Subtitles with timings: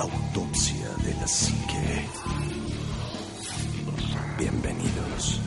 [0.00, 2.06] Autopsia de la Psique.
[4.38, 5.40] Bienvenidos.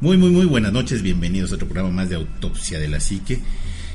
[0.00, 3.38] Muy, muy, muy buenas noches, bienvenidos a otro programa más de Autopsia de la Psique.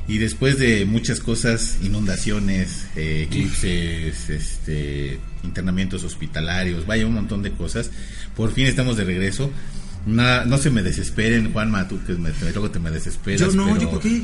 [0.08, 7.52] Y después de muchas cosas, inundaciones, eh, eclipses, este, internamientos hospitalarios, vaya un montón de
[7.52, 7.90] cosas,
[8.34, 9.50] por fin estamos de regreso.
[10.06, 13.40] Na- no se me desesperen, Juanma, tú que me, luego te me desesperas.
[13.40, 14.22] Yo no, pero, ¿yo por qué?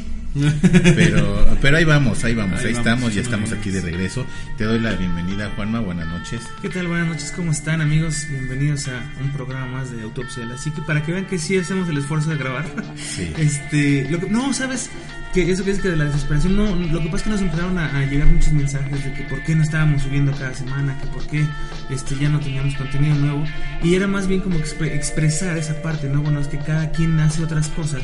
[0.95, 4.27] Pero, pero ahí vamos, ahí vamos, ahí, Ahí vamos, estamos, ya estamos aquí de regreso.
[4.59, 6.43] Te doy la bienvenida, Juanma, buenas noches.
[6.61, 6.89] ¿Qué tal?
[6.89, 8.27] Buenas noches, ¿cómo están amigos?
[8.29, 11.57] Bienvenidos a un programa más de Autopsia de la Psique para que vean que sí
[11.57, 12.67] hacemos el esfuerzo de grabar.
[12.97, 13.33] Sí.
[13.39, 14.91] Este, lo que, no, ¿sabes?
[15.35, 17.41] Que eso que es que de la desesperación, no, lo que pasa es que nos
[17.43, 20.99] empezaron a, a llegar muchos mensajes de que por qué no estábamos subiendo cada semana,
[21.01, 21.45] que por qué
[21.91, 23.45] este, ya no teníamos contenido nuevo.
[23.83, 26.23] Y era más bien como expre- expresar esa parte, ¿no?
[26.23, 28.03] Bueno, es que cada quien hace otras cosas.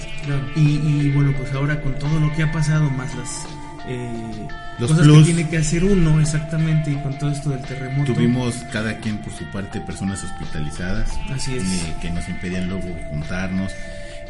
[0.57, 3.29] Y, y, bueno, pues ahora con todo lo que ha pasado, más las...
[3.89, 5.19] eh, Los cosas plus.
[5.27, 9.19] que tiene que hacer uno exactamente y con todo esto del terremoto Tuvimos cada quien
[9.19, 11.11] por su parte personas hospitalizadas.
[11.35, 11.63] Así es.
[11.65, 13.73] eh, que nos impedían luego juntarnos.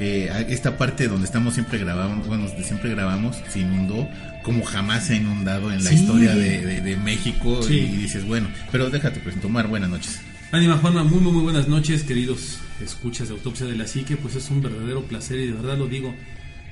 [0.00, 4.08] Eh, esta parte donde estamos siempre grabamos, bueno, siempre grabamos, se inundó
[4.42, 5.96] como jamás se ha inundado en la Sí.
[5.96, 7.62] historia de, de- de México.
[7.62, 7.74] Sí.
[7.78, 10.20] Y dices, bueno, pero déjate presento, Omar, buenas noches.
[10.52, 14.18] Ánima Juanma, muy, muy, muy buenas noches, queridos escuchas de Autopsia de la Psique.
[14.18, 16.14] Pues es un verdadero placer y de verdad lo digo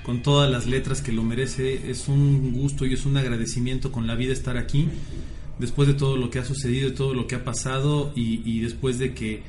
[0.02, 1.90] con todas las letras que lo merece.
[1.90, 4.90] Es un gusto y es un agradecimiento con la vida estar aquí.
[5.58, 8.60] Después de todo lo que ha sucedido, de todo lo que ha pasado y, y
[8.60, 9.42] después de que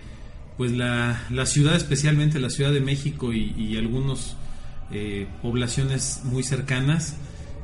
[0.56, 4.38] pues la, la ciudad, especialmente la Ciudad de México y, y algunos
[4.94, 7.18] eh, poblaciones muy cercanas,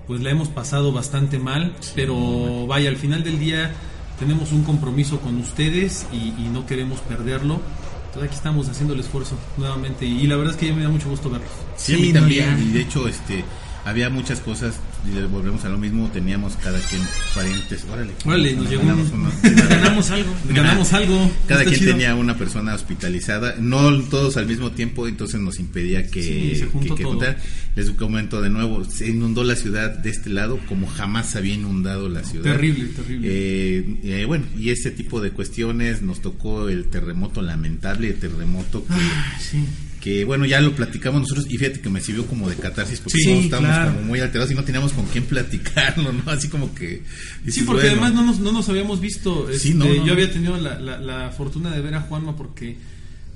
[0.05, 3.71] pues la hemos pasado bastante mal, pero vaya, al final del día
[4.19, 7.59] tenemos un compromiso con ustedes y, y no queremos perderlo.
[8.07, 10.83] Entonces aquí estamos haciendo el esfuerzo nuevamente y, y la verdad es que ya me
[10.83, 11.49] da mucho gusto verlos.
[11.75, 12.57] Sí, a mí también.
[12.69, 13.43] y de hecho, este,
[13.85, 14.75] había muchas cosas,
[15.05, 17.01] y volvemos a lo mismo, teníamos cada quien
[17.33, 17.85] parientes.
[17.91, 21.31] Órale, Órale, nos llegó ganamos un- unos- ganamos algo Ganamos algo.
[21.47, 21.91] Cada quien chido.
[21.93, 26.67] tenía una persona hospitalizada, no todos al mismo tiempo, entonces nos impedía que, Sí, se
[26.67, 27.37] que- que juntar.
[27.75, 31.53] Les comento de nuevo, se inundó la ciudad de este lado como jamás se había
[31.53, 32.43] inundado la ciudad.
[32.53, 33.27] Terrible, terrible.
[33.31, 38.83] Eh, eh, bueno, y ese tipo de cuestiones nos tocó el terremoto lamentable, el terremoto
[38.85, 39.63] que, Ah, sí.
[40.07, 43.17] Que bueno, ya lo platicamos nosotros y fíjate que me sirvió como de catarsis porque
[43.17, 43.93] Sí, todos estábamos claro.
[43.95, 46.31] como muy alterados y no teníamos con quién platicarlo, ¿no?
[46.31, 47.03] Así como que...
[47.47, 49.47] Sí, porque bueno, además no nos, no nos habíamos visto.
[49.49, 52.35] Sí, este, no, no, yo había tenido la, la- la fortuna de ver a Juanma
[52.37, 52.77] porque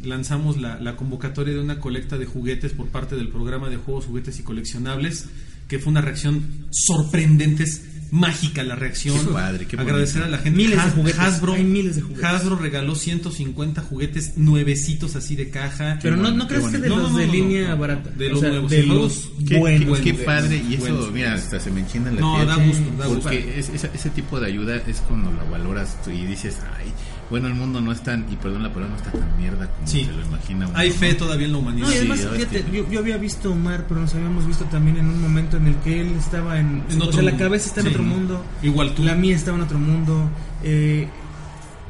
[0.04, 4.06] lanzamos la, la convocatoria de una colecta de juguetes por parte del programa de juegos,
[4.06, 5.26] juguetes y coleccionables,
[5.72, 9.18] que fue una reacción sorprendente, es mágica la reacción.
[9.26, 10.36] Qué padre, qué Agradecer bonito.
[10.36, 10.58] a la gente.
[10.58, 12.26] Miles de juguetes, Hasbro, hay miles de juguetes.
[12.26, 15.98] Hasbro regaló 150 juguetes nuevecitos así de caja.
[16.02, 18.10] pero no, bueno, no qué crees que de los No, no, de no, línea barata
[18.10, 21.12] De O los sea, nuevos, de sí, los Qué, buenos qué- padre, y eso, buenos.
[21.14, 22.48] mira, hasta se me enchina la No, piel.
[22.48, 23.22] da gusto, da gusto.
[23.24, 26.92] Porque ese tipo de ayuda es cuando lo valoras tú y dices, ay,
[27.32, 29.88] bueno, el mundo no es tan, y perdón la palabra, no está tan mierda como
[29.88, 30.06] Sí.
[30.06, 30.96] se lo imagina uno, Hay ¿no?
[30.96, 31.88] fe todavía en la humanidad.
[31.88, 34.98] No, y además, fíjate, yo, yo había visto a Omar, pero nos habíamos visto también
[34.98, 36.84] en un momento en el que él estaba en.
[36.90, 37.44] En o otro sea, la mundo.
[37.46, 37.92] cabeza está en Sí.
[37.94, 38.46] otro mundo.
[38.62, 39.04] Igual tú.
[39.04, 40.30] La mía estaba en otro mundo.
[40.64, 41.08] eh,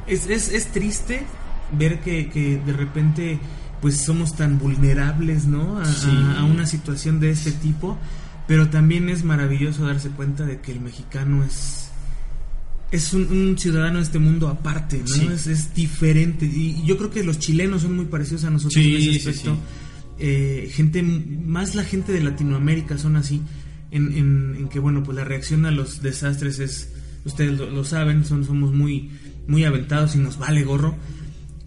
[0.06, 1.24] es, es, es triste
[1.76, 3.38] ver que, que de repente
[3.80, 5.78] pues somos tan vulnerables, ¿no?
[5.78, 6.08] A, Sí.
[6.08, 7.98] a- a una situación de este tipo.
[8.48, 11.90] Pero también es maravilloso darse cuenta de que el mexicano es
[12.92, 15.06] es un, un ciudadano de este mundo aparte, ¿no?
[15.06, 15.28] Sí.
[15.32, 16.46] Es, es diferente.
[16.46, 19.54] Y yo creo que los chilenos son muy parecidos a nosotros Sí, en ese aspecto.
[19.54, 19.60] sí.
[20.18, 23.40] Eh, gente, más la gente de Latinoamérica son así,
[23.90, 26.90] en, en- en que, bueno, pues la reacción a los desastres es,
[27.24, 29.10] ustedes lo, lo saben, son, somos muy,
[29.48, 30.96] muy aventados y nos vale gorro.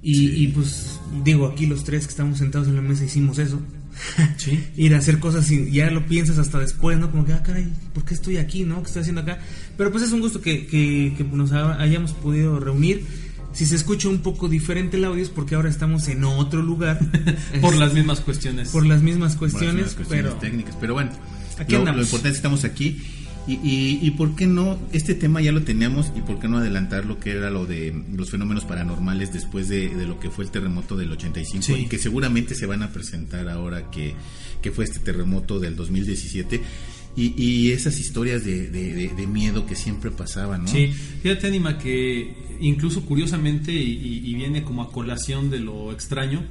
[0.01, 3.59] Y, y, pues digo, aquí los tres que estamos sentados en la mesa hicimos eso.
[4.37, 4.63] Sí.
[4.77, 7.11] Ir a hacer cosas y ya lo piensas hasta después, ¿no?
[7.11, 8.81] Como que, ah, caray, ¿por qué estoy aquí, no?
[8.81, 9.39] ¿Qué estoy haciendo acá?
[9.77, 13.05] Pero pues es un gusto que, que, que nos ha- hayamos podido reunir.
[13.53, 16.99] Si se escucha un poco diferente el audio es porque ahora estamos en otro lugar.
[17.61, 18.69] Por las mismas cuestiones.
[18.69, 20.75] por las mismas Por las cuestiones, mismas cuestiones pero técnicas.
[20.79, 21.11] Pero bueno,
[21.57, 23.01] Aquí lo, lo importante es que estamos aquí.
[23.47, 26.57] Y, y, y por qué no, este tema ya lo teníamos y por qué no
[26.57, 30.45] adelantar lo que era lo de los fenómenos paranormales después de, de lo que fue
[30.45, 31.73] el terremoto del 85 Sí.
[31.73, 34.15] y que seguramente se van a presentar ahora que,
[34.63, 36.59] que fue este terremoto del 2017
[37.15, 40.67] y, y esas historias de, de- miedo que siempre pasaban, ¿no?
[40.67, 40.87] Sí,
[41.21, 46.43] fíjate, Anima, que incluso curiosamente, y, y- y viene como a colación de lo extraño,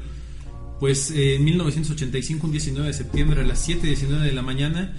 [0.81, 4.93] pues eh, en 1985, un 19 de septiembre, a las 7.19 de la mañana,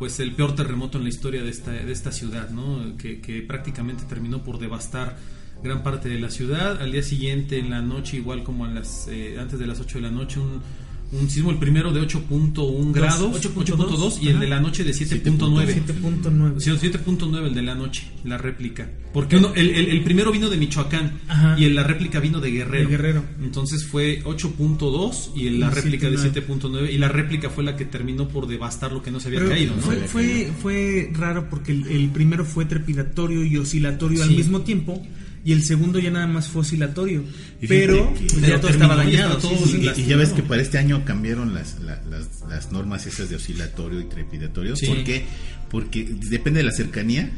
[0.00, 2.96] pues el peor terremoto en la historia de esta, de esta ciudad, ¿no?
[2.96, 5.18] Que, que prácticamente terminó por devastar
[5.62, 6.80] gran parte de la ciudad.
[6.80, 9.98] Al día siguiente, en la noche, igual como a las, eh, antes de las 8
[9.98, 10.62] de la noche, un,
[11.12, 15.84] un sismo el primero de 8.1 grados, 8.2 y el de la noche de 7.9.
[16.00, 16.60] 7.9.
[16.60, 18.88] Sí, 7.9 el de la noche, la réplica.
[19.12, 21.56] Porque uno, el, el- el primero vino de Michoacán Ajá.
[21.58, 22.84] y el, la réplica vino de Guerrero.
[22.88, 23.24] De Guerrero.
[23.42, 26.46] Entonces fue 8.2 y el- la Y réplica de 7.9.
[26.46, 29.40] 7.9 y la réplica fue la que terminó por devastar lo que no se había
[29.40, 29.82] Pero caído, ¿no?
[29.82, 35.04] fue, fue, fue raro porque el, el primero fue trepidatorio y oscilatorio al mismo tiempo
[35.44, 37.24] y el segundo ya nada más fue oscilatorio.
[37.62, 39.40] Y Pero, fíjate pues, ya todo estaba dañado.
[39.40, 43.06] sí, sí, Y, ya ves que para este año cambiaron las, la- las, las normas
[43.06, 44.76] esas de oscilatorio y trepidatorio.
[44.76, 44.86] Sí.
[44.86, 45.24] ¿Por qué?
[45.70, 47.30] Porque depende de la cercanía,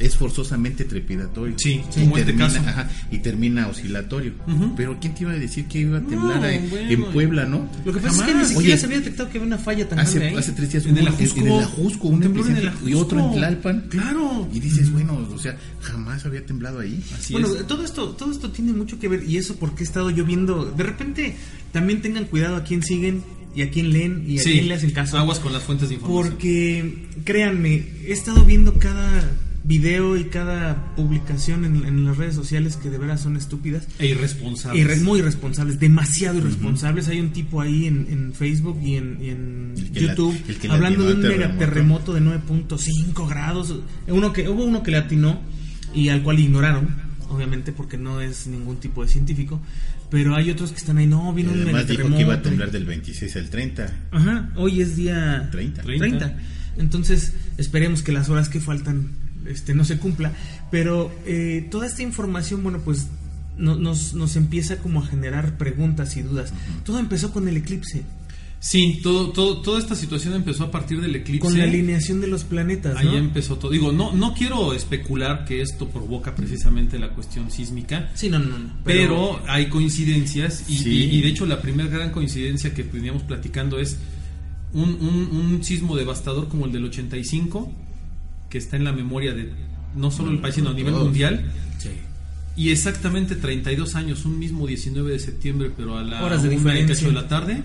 [0.00, 1.54] es forzosamente trepidatorio.
[1.58, 2.60] Sí, y, como este termina, caso.
[2.68, 4.32] ajá, y termina oscilatorio.
[4.76, 6.90] Pero ¿quién te iba a decir que iba a temblar No, en, bueno.
[6.90, 7.68] en Puebla, no?
[7.84, 9.88] Lo que pasa es que ni siquiera Oye, se había detectado que había una falla
[9.88, 10.36] tan grande Hace, ahí.
[10.36, 11.40] hace tres días En hubo el Ajusco.
[11.40, 13.38] en el Ajusco, un en el epicentro y otro en Ajusco.
[13.40, 13.80] Tlalpan.
[13.90, 14.48] Claro.
[14.52, 17.02] Y dices, bueno, o sea, jamás había temblado ahí.
[17.14, 17.66] Así bueno, es.
[17.66, 20.64] todo esto, todo esto tiene mucho que ver y eso porque he estado yo viendo.
[20.64, 21.36] De repente,
[21.72, 23.22] también tengan cuidado a quién siguen
[23.54, 25.18] y a quién leen y a Sí, quién le hacen caso.
[25.18, 26.30] Aguas con las fuentes de información.
[26.30, 29.24] Porque, créanme, he estado viendo cada
[29.62, 33.86] video y cada publicación en, en las redes sociales que de veras son estúpidas.
[33.98, 34.82] E irresponsables.
[34.84, 37.08] Irre- muy irresponsables, demasiado irresponsables.
[37.08, 40.36] Hay un tipo ahí en, en Facebook y en, y en El que la- YouTube
[40.70, 43.74] hablando de un al megaterremoto de 9.5 grados.
[44.08, 45.40] Uno que, hubo uno que le atinó
[45.94, 46.88] y al cual ignoraron,
[47.28, 49.60] obviamente porque no es ningún tipo de científico.
[50.10, 52.16] Pero hay otros que están ahí, no, vino un además dijo megaterremoto.
[52.16, 53.94] que iba a temblar del 26 al 30.
[54.10, 55.82] Ajá, hoy es día 30.
[55.82, 56.36] 30.
[56.78, 59.10] Entonces, esperemos que las horas que faltan
[59.46, 60.32] este, no se cumpla.
[60.70, 63.06] Pero eh, toda esta información, bueno, pues
[63.56, 66.52] no- nos, nos empieza como a generar preguntas y dudas.
[66.84, 68.02] Todo empezó con el eclipse,
[68.62, 71.48] Sí, todo, todo, toda esta situación empezó a partir del eclipse.
[71.48, 73.16] con la alineación de los planetas, Ahí ¿no?
[73.16, 73.70] empezó todo.
[73.70, 78.58] Digo, no, no quiero especular que esto provoca precisamente la cuestión sísmica, Sí, no, no,
[78.58, 78.74] no.
[78.84, 80.90] pero, hay coincidencias y, Sí.
[80.90, 83.96] y- y de hecho la primera gran coincidencia que veníamos platicando es
[84.74, 87.72] un, un- un sismo devastador como el del 85,
[88.50, 89.50] que está en la memoria de
[89.96, 91.50] no solo el país, sino a nivel mundial.
[91.78, 91.90] Sí.
[92.56, 96.54] Y exactamente 32 años, un mismo 19 de septiembre, pero a la Horas de una
[96.56, 96.94] y diferencia.
[96.96, 97.62] cacho de la tarde,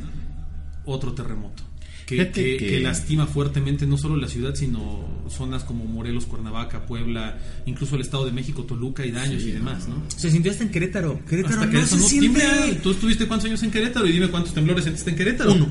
[0.85, 1.63] otro terremoto.
[2.05, 7.39] Que, que- que- lastima fuertemente no solo la ciudad, sino zonas como Morelos, Cuernavaca, Puebla,
[7.65, 10.03] incluso el Estado de México, Toluca y Daños Sí, y demás, ¿no?
[10.15, 11.19] Se sintió hasta en Querétaro.
[11.27, 12.79] Querétaro Hasta no que eso se no siente.
[12.83, 15.53] Tú estuviste cuántos años en Querétaro y dime cuántos temblores sentiste en Querétaro.
[15.53, 15.67] Uno.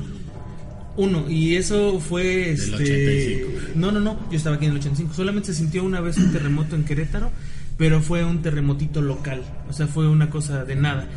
[0.97, 1.29] Uno.
[1.29, 2.23] Y eso fue.
[2.23, 2.73] Del Este...
[2.75, 3.51] 85.
[3.75, 4.19] No, no, no.
[4.31, 5.13] Yo estaba aquí en el 85.
[5.13, 7.31] Solamente se sintió una vez un terremoto en Querétaro,
[7.77, 9.43] pero fue un terremotito local.
[9.69, 11.07] O sea, fue una cosa de nada.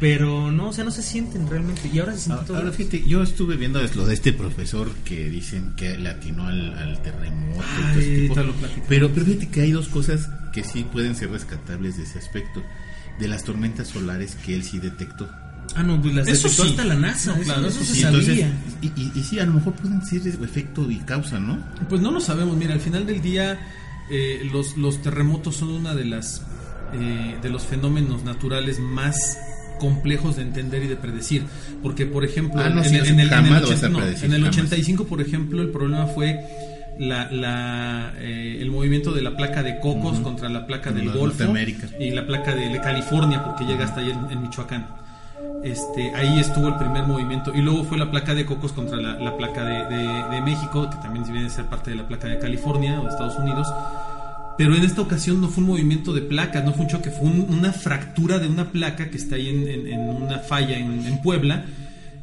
[0.00, 1.88] Pero no, o sea, no se sienten realmente.
[1.92, 2.56] Y ahora se siente todo.
[2.56, 6.72] Ahora fíjate, yo estuve viendo lo de este profesor que dicen que le atinó al,
[6.76, 7.62] al terremoto.
[7.78, 8.34] y todo ese Ay, tipo.
[8.42, 8.86] lo platicamos.
[8.88, 12.62] pero, pero fíjate que hay dos cosas que sí pueden ser rescatables de ese aspecto.
[13.20, 15.28] De las tormentas solares que él sí detectó.
[15.74, 16.70] Ah, no, pues las Eso detectó sí.
[16.70, 17.30] hasta la NASA.
[17.30, 18.00] No, eso, claro, eso eso se sí.
[18.00, 18.52] Y entonces, sabía.
[18.82, 21.58] y, y- y sí, a lo mejor pueden ser efecto y causa, ¿no?
[21.88, 22.56] Pues no lo sabemos.
[22.56, 23.58] Mira, al final del día,
[24.10, 26.42] eh, los, los terremotos son una de las
[26.94, 29.16] eh, de los fenómenos naturales más
[29.80, 31.44] complejos de entender y de predecir.
[31.82, 33.82] Porque, por ejemplo, Ah, no, en, sí, el- en el, en el jamás lo vas
[33.82, 34.56] a 80 no, predecir, en el jamás.
[34.56, 36.38] 85, por ejemplo, el problema fue
[36.98, 41.54] la, la, eh, el movimiento de la placa de Cocos contra la placa del Golfo
[41.98, 44.86] y la placa de, de California, porque llega hasta ahí en, en Michoacán.
[45.62, 47.52] Este, ahí estuvo el primer movimiento.
[47.54, 51.24] Y luego fue la placa de Cocos contra la, la placa de, México, que también
[51.24, 53.72] viene a ser parte de la placa de California o de Estados Unidos.
[54.58, 57.28] Pero en esta ocasión no fue un movimiento de placas, no fue un choque, fue
[57.28, 61.64] un- una fractura de una placa que está ahí en, una falla en, Puebla.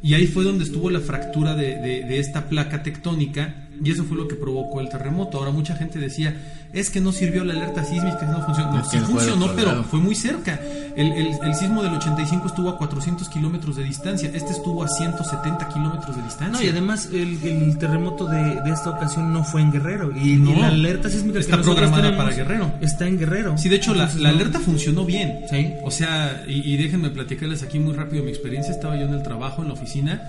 [0.02, 3.54] Y ahí fue donde estuvo la fractura de esta placa tectónica.
[3.82, 5.38] Y eso fue lo que provocó el terremoto.
[5.38, 6.34] Ahora mucha gente decía,
[6.72, 8.72] es que no sirvió la alerta sísmica, que no funcionó.
[8.76, 10.60] No, sí funcionó, pero fue muy cerca.
[10.96, 14.30] El, el- el sismo del 85 estuvo a 400 kilómetros de distancia.
[14.34, 16.60] Este estuvo a 170 kilómetros de distancia.
[16.60, 20.10] No, y además el, el terremoto de, de esta ocasión no fue en Guerrero.
[20.16, 20.50] Y, No.
[20.52, 22.72] y la alerta sísmica Está que programada para Guerrero.
[22.82, 23.56] Está en Guerrero.
[23.56, 24.34] Sí, de hecho, la, Entonces, la no.
[24.36, 25.40] alerta funcionó bien.
[25.50, 25.72] Sí.
[25.84, 28.72] O sea, y, y déjenme platicarles aquí muy rápido mi experiencia.
[28.74, 30.22] Estaba yo en el trabajo, en la oficina,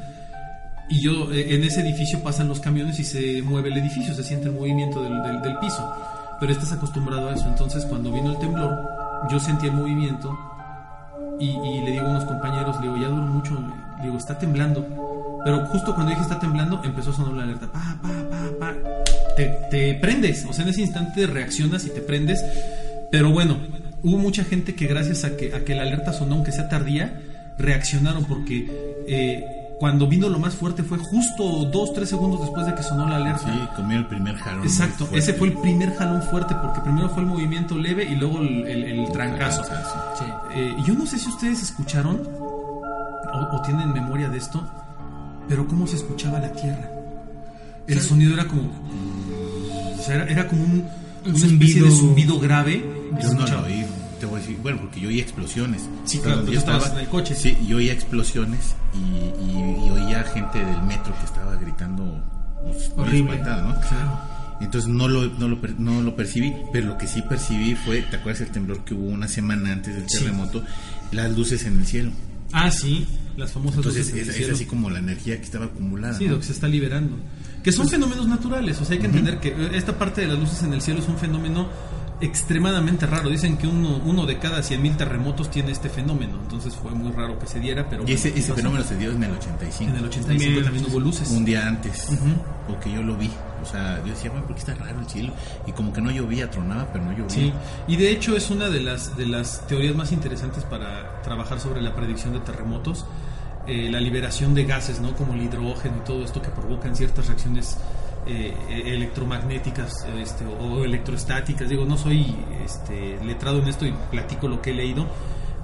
[0.91, 4.23] y yo eh, en ese edificio pasan los camiones y se mueve el edificio, se
[4.23, 5.89] siente el movimiento del, del- del piso.
[6.39, 7.47] Pero estás acostumbrado a eso.
[7.47, 8.75] Entonces, cuando vino el temblor,
[9.31, 10.35] yo sentí el movimiento
[11.39, 13.53] y, y le digo a unos compañeros, le digo, ya duró mucho,
[13.99, 14.85] le digo, está temblando.
[15.45, 17.71] Pero justo cuando dije está temblando, empezó a sonar la alerta.
[17.71, 18.73] Pa, pa, pa, pa.
[19.35, 22.43] Te, te prendes, o sea, en ese instante reaccionas y te prendes.
[23.11, 23.57] Pero bueno,
[24.03, 27.21] hubo mucha gente que gracias a que, a que la alerta sonó, aunque sea tardía,
[27.57, 32.75] reaccionaron porque eh, cuando vino lo más fuerte fue justo dos, tres segundos después de
[32.75, 33.51] que sonó la alerta.
[33.51, 34.61] Sí, comió el primer jalón.
[34.63, 38.41] Exacto, ese fue el primer jalón fuerte porque primero fue el movimiento leve y luego
[38.41, 39.63] el, el- el trancazo.
[39.63, 40.25] Sí.
[40.55, 42.21] Eh, yo no sé si ustedes escucharon
[43.33, 44.61] o, o tienen memoria de esto.
[45.49, 46.87] pero cómo se escuchaba la tierra.
[47.87, 48.61] El sonido era como...
[49.97, 50.71] o sea, era, era como un,
[51.25, 51.85] Un una especie zumbido.
[51.87, 52.85] de zumbido grave.
[53.21, 53.83] Yo no lo oí,
[54.21, 55.81] te voy a decir, bueno, porque yo oía explosiones.
[56.05, 57.35] Sí, claro, yo estabas en el coche.
[57.35, 58.97] Sí, yo oía explosiones y,
[59.43, 62.23] y- y oía gente del metro que estaba gritando
[62.63, 63.37] pues, Horrible.
[63.39, 63.43] ¿no?
[63.81, 64.19] Claro.
[64.61, 68.17] Entonces no lo, no, lo, no lo percibí, pero lo que sí percibí fue, ¿te
[68.17, 70.19] acuerdas el temblor que hubo una semana antes del Sí.
[70.19, 70.63] terremoto?
[71.11, 72.11] Las luces en el cielo.
[72.53, 75.65] Ah, sí, las famosas Entonces luces en es, es así como la energía que estaba
[75.65, 76.15] acumulada.
[76.17, 76.33] Sí, ¿no?
[76.33, 77.17] lo que se está liberando.
[77.63, 80.37] Que son fenómenos naturales, o sea, hay que entender que eh, esta parte de las
[80.37, 81.67] luces en el cielo es un fenómeno
[82.21, 83.29] extremadamente raro.
[83.29, 87.37] Dicen que uno, uno de cada 100.000 terremotos tiene este fenómeno, entonces fue muy raro
[87.39, 88.03] que se diera, pero...
[88.07, 89.91] Y ese, bueno, ese fenómeno se dio en el 85.
[89.91, 91.29] En el 85 También, también hubo luces.
[91.31, 92.09] un día antes,
[92.67, 93.29] porque yo lo vi.
[93.61, 95.33] O sea, yo decía, bueno, ¿por qué está raro el cielo?
[95.67, 97.29] Y como que no llovía, tronaba, pero no llovía.
[97.29, 97.53] Sí,
[97.87, 101.81] y de hecho es una de las, de las teorías más interesantes para trabajar sobre
[101.81, 103.05] la predicción de terremotos,
[103.67, 105.15] eh, la liberación de gases, ¿no?
[105.15, 107.77] Como el hidrógeno y todo esto que provocan ciertas reacciones
[108.27, 111.69] eh, eh, electromagnéticas este, o electroestáticas.
[111.69, 112.35] Digo, no soy
[112.65, 115.07] este, letrado en esto y platico lo que he leído.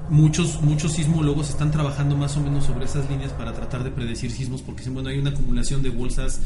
[0.10, 4.32] Muchos, muchos sismólogos están trabajando más o menos sobre esas líneas para tratar de predecir
[4.32, 6.40] sismos porque bueno, hay una acumulación de bolsas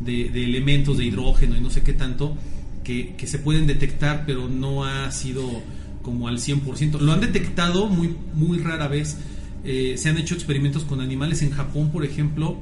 [0.00, 2.36] de, de elementos de hidrógeno y no sé qué tanto
[2.84, 5.42] que, que se pueden detectar, pero no ha sido
[6.06, 7.00] como al 100%.
[7.00, 9.16] Lo han detectado muy, muy rara vez.
[9.64, 11.42] Eh, se han hecho experimentos con animales.
[11.42, 12.56] En Japón, por ejemplo,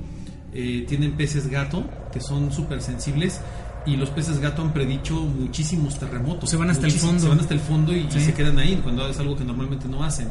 [0.55, 3.41] eh, tienen peces gato que son súper sensibles
[3.87, 6.49] y los peces gato han predicho muchísimos terremotos.
[6.49, 7.21] Se van hasta el fondo.
[7.21, 8.21] Se van hasta el fondo y, y Sí.
[8.21, 10.29] se quedan ahí, cuando es algo que normalmente no hacen.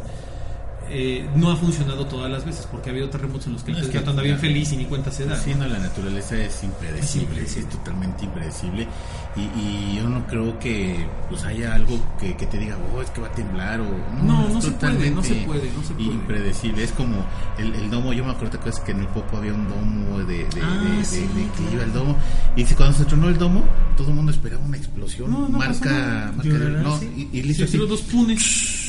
[0.90, 3.78] Eh, no ha funcionado todas las veces porque ha habido terremotos en los que el
[3.78, 5.36] No, es que- gato anda bien feliz y ni cuenta se da.
[5.40, 8.88] Sí, no, la naturaleza es impredecible, Es es, totalmente impredecible.
[9.36, 13.10] Y, y yo no creo que pues haya algo que, que te diga, oh, es
[13.10, 13.86] que va a temblar o...
[14.24, 16.08] No, es no se puede, no se puede, no se puede.
[16.10, 17.16] Impredecible, es como
[17.58, 20.20] el, el domo, yo me acuerdo ¿te acuerdas que en el Popo había un domo
[20.20, 21.74] de, de, Ah, de- sí, de que claro.
[21.74, 22.18] iba el domo.
[22.56, 23.64] Y cuando se tronó el domo,
[23.98, 26.50] todo el mundo esperaba una explosión, No, no marca, marca
[26.84, 27.30] no, sí.
[27.34, 28.83] y, y así, tiró dos punes.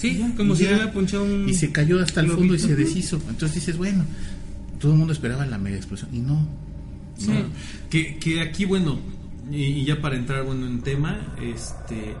[0.00, 1.48] Sí, Ya, como si hubiera ponchado un...
[1.48, 3.16] y se cayó hasta el fondo y se deshizo.
[3.28, 4.04] Entonces dices, bueno,
[4.80, 6.46] todo el mundo esperaba la mega explosión y no.
[7.18, 7.32] Sí.
[7.90, 8.98] Que, que aquí, bueno,
[9.50, 12.16] y, y ya para entrar bueno en tema, este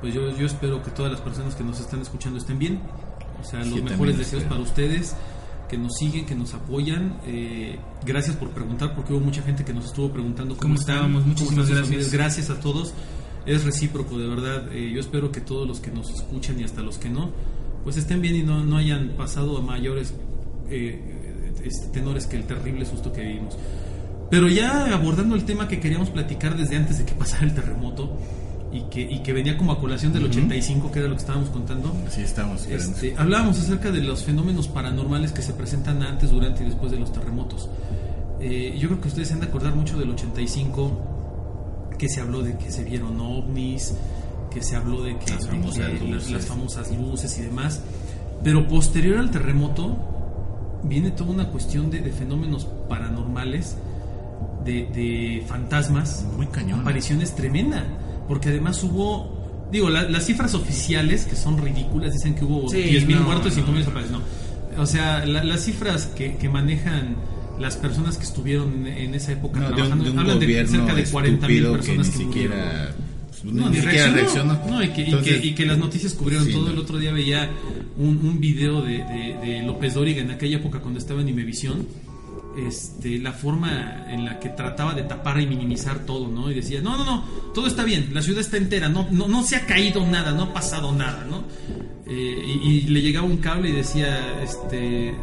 [0.00, 2.80] pues yo, yo espero que todas las personas que nos están escuchando estén bien.
[3.40, 4.48] O sea, los mejores deseos espero.
[4.48, 5.14] para ustedes,
[5.68, 7.18] que nos siguen, que nos apoyan.
[7.26, 11.26] Eh, gracias por preguntar, porque hubo mucha gente que nos estuvo preguntando cómo, ¿Cómo estábamos?
[11.26, 12.12] Muchísimas gracias.
[12.12, 12.94] Gracias a todos.
[13.48, 14.70] Es recíproco, de verdad.
[14.72, 17.30] Eh, yo espero que todos los que nos escuchan y hasta los que no,
[17.82, 20.12] pues estén bien y no, no hayan pasado a mayores
[20.68, 23.56] eh, este, tenores que el terrible susto que vivimos.
[24.30, 28.18] Pero ya abordando el tema que queríamos platicar desde antes de que pasara el terremoto
[28.70, 31.48] y que, y que venía como a colación del 85, que era lo que estábamos
[31.48, 36.62] contando, Así estamos este, hablábamos acerca de los fenómenos paranormales que se presentan antes, durante
[36.62, 37.70] y después de los terremotos.
[38.40, 41.17] Eh, yo creo que ustedes se han de acordar mucho del 85,
[41.98, 43.94] que se habló de que se vieron ovnis,
[44.50, 46.30] que se habló de que, Las de famosas que luces.
[46.30, 47.82] las famosas luces y demás.
[48.42, 49.96] Pero posterior al terremoto
[50.84, 53.76] viene toda una cuestión de, de fenómenos paranormales,
[54.64, 56.80] de, de fantasmas, Muy cañón.
[56.80, 57.84] apariciones tremenda,
[58.28, 62.76] porque además hubo, digo, la- las cifras oficiales, que son ridículas, dicen que hubo Sí,
[62.82, 63.66] 10.000 no, muertos y no.
[63.66, 64.22] 5.000 desaparecidos,
[64.76, 64.82] no.
[64.82, 67.16] O sea, la- las cifras que, que manejan
[67.60, 70.66] las personas que estuvieron en, esa época No, de un, trabajando, de un hablan de
[70.66, 72.94] cerca de 40.000 estúpido que personas ni que, siquiera,
[73.28, 74.52] pues, No, ni ni siquiera reaccionó.
[74.52, 74.60] reaccionó.
[74.76, 76.66] No, y que, y que- y que las noticias cubrieron Sí, todo.
[76.66, 76.70] no.
[76.72, 77.50] El otro día veía
[77.96, 81.86] un, un video de, de- de López Dóriga en aquella época cuando estaba en Imevisión.
[82.66, 86.50] Este, la forma en la que trataba de tapar y minimizar todo, ¿no?
[86.50, 87.24] Y decía, no, no, no,
[87.54, 90.42] todo está bien, la ciudad está entera, no, no, no se ha caído nada, no
[90.44, 91.44] ha pasado nada, ¿no?
[92.04, 95.14] Eh, y, y le llegaba un cable y decía, este,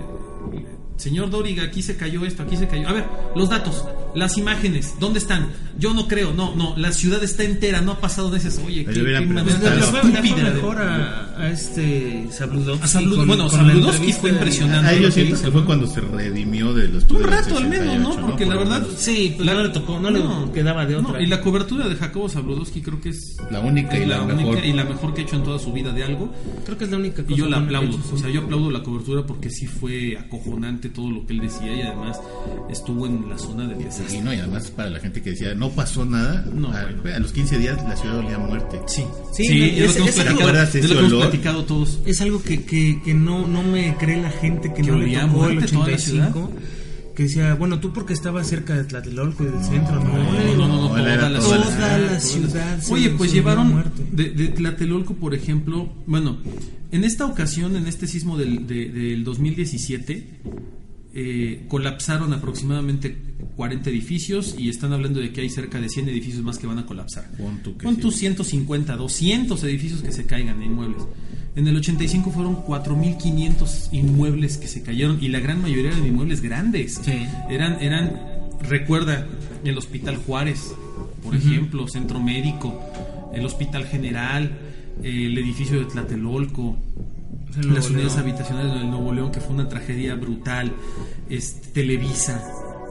[0.97, 2.87] señor Dóriga, aquí se cayó esto, aquí se cayó.
[2.87, 3.85] A ver, los datos,
[4.15, 5.49] las imágenes, ¿dónde están?
[5.77, 8.59] Yo no creo, no, no, la ciudad está entera, no ha pasado de esas.
[8.65, 12.83] Oye, qué, qué manera estúpida de- mejor a, a este Sabludowski.
[12.83, 14.87] A Sablu- con- bueno, entrevista fue de- impresionante.
[14.89, 17.67] Ahí lo yo que siento que fue cuando se redimió de los Un rato al
[17.67, 18.13] menos, ¿no?
[18.13, 18.87] 68, Porque Por la verdad.
[18.97, 20.21] Sí, pues no le tocó, no, le
[20.53, 21.13] quedaba de otra.
[21.13, 24.35] No, y la cobertura de Jacobo Zabludowski creo que es La única y la, única
[24.35, 24.65] mejor.
[24.65, 26.33] y la mejor que ha hecho en toda su vida de algo.
[26.65, 28.81] Creo que es la única cosa Y yo la aplaudo, o sea, yo aplaudo la
[28.81, 32.19] cobertura porque sí fue acojonante todo lo que él decía y además
[32.69, 33.81] estuvo en la zona del
[34.13, 37.15] Y no, y además para la gente que decía, no pasó nada, No, a, bueno.
[37.15, 38.79] a los 15 días la ciudad olía a muerte.
[38.87, 40.99] Sí, Sí, sí, es- es, lo que hemos es- platicado, ¿te acuerdas es ese lo
[40.99, 41.99] que hemos platicado todos.
[42.05, 45.05] Es algo que, que, que no, no me cree la gente que, Que no le
[45.05, 46.51] olía a tocó el muerte toda la 85.
[47.15, 50.55] Que decía, bueno, tú porque estabas cerca de Tlatelolco y del centro, no, No, no,
[50.57, 51.99] no, no, No, toda, era la toda ciudad.
[52.01, 56.37] la Toda ciudad se- Oye, pues llevaron de, de Tlatelolco, por ejemplo, bueno,
[56.91, 60.27] en esta ocasión, en este sismo del, de- del 2017,
[61.17, 63.15] eh, colapsaron aproximadamente
[63.55, 66.77] 40 edificios y están hablando de que hay cerca de 100 edificios más que van
[66.77, 67.31] a colapsar.
[67.37, 68.01] Pon Pon sí.
[68.01, 71.03] tú 150, 200 edificios que se caigan de inmuebles.
[71.55, 76.41] En el 85 fueron 4.500 inmuebles que se cayeron y la gran mayoría eran inmuebles
[76.41, 76.99] grandes.
[77.01, 77.25] Sí.
[77.49, 78.19] Eran, eran,
[78.59, 79.25] recuerda,
[79.63, 80.73] el Hospital Juárez,
[81.23, 82.77] por ejemplo, Centro Médico,
[83.33, 84.51] el Hospital General,
[85.01, 86.77] el edificio de Tlatelolco,
[87.57, 88.19] las unidades León.
[88.19, 90.73] habitacionales del Nuevo León, que fue una tragedia brutal,
[91.29, 92.41] este, Televisa.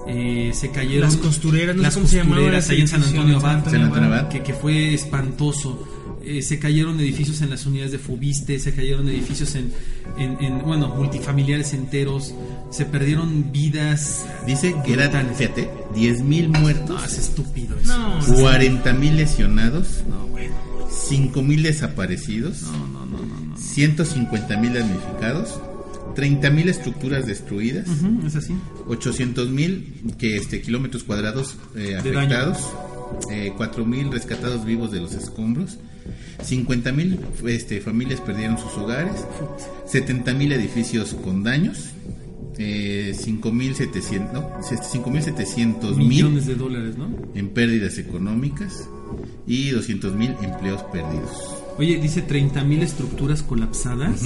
[0.06, 3.36] eh, se cayeron Las costureras, no sé las cómo se costureras ahí en San Antonio
[3.38, 4.28] Abad, San Antonio Abad.
[4.28, 5.88] que, que fue espantoso.
[6.26, 9.72] Eh, se cayeron edificios en las unidades de Fobiste, se cayeron edificios en,
[10.16, 12.34] en, en, bueno, multifamiliares enteros,
[12.70, 14.24] se perdieron vidas.
[14.46, 17.98] Dice que eran, fíjate, 10.000 muertos, No, es estúpido eso.
[17.98, 20.54] No, 40.000 lesionados, No, bueno.
[21.10, 23.03] 5.000 desaparecidos, No, no,
[23.54, 24.04] no, no.
[24.04, 24.04] no.
[24.04, 25.60] 150.000 damnificados,
[26.14, 28.54] 30.000 estructuras destruidas, Ujú, es así.
[28.86, 32.58] 800.000 que este kilómetros cuadrados eh, afectados,
[33.30, 35.78] eh, 4.000 rescatados vivos de los escombros,
[36.42, 39.24] 50.000 este, familias perdieron sus hogares,
[39.90, 41.90] 70.000 edificios con daños,
[42.58, 47.08] eh, 5.700 no, 5.700.000 Millones de dólares, ¿no?
[47.34, 48.88] en pérdidas económicas
[49.46, 51.63] y 200.000 empleos perdidos.
[51.78, 54.22] Oye, dice 30.000 estructuras colapsadas.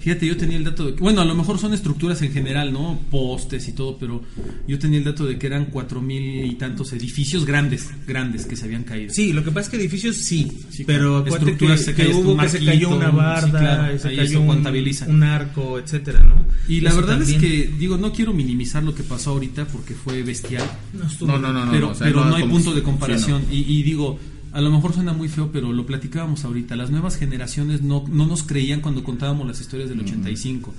[0.00, 2.72] Fíjate, yo tenía el dato de que, bueno, a lo mejor son estructuras en general,
[2.72, 2.98] ¿no?
[3.10, 4.22] Postes y todo, pero
[4.66, 8.64] yo tenía el dato de que eran 4.000 y tantos edificios grandes, grandes que se
[8.64, 9.12] habían caído.
[9.12, 12.04] Sí, lo que pasa es que edificios sí, Sí, pero acuérdate que, Estructuras se que
[12.06, 15.06] cae, hubo que se cayó una sí, barda, claro, se cayó un, contabiliza.
[15.06, 16.46] un arco, etcétera, ¿no?
[16.66, 19.92] Y la Eso verdad es que, digo, no quiero minimizar lo que pasó ahorita porque
[19.94, 20.64] fue bestial.
[20.94, 21.72] no, estuvo No, no, no, no.
[21.72, 23.42] pero no, o sea, pero no, hay punto de sí, comparación.
[23.48, 23.54] no.
[23.54, 24.18] y, y digo,
[24.52, 26.76] a lo mejor suena muy feo, pero lo platicábamos ahorita.
[26.76, 30.74] Las nuevas generaciones no, no nos creían cuando contábamos las historias del 85.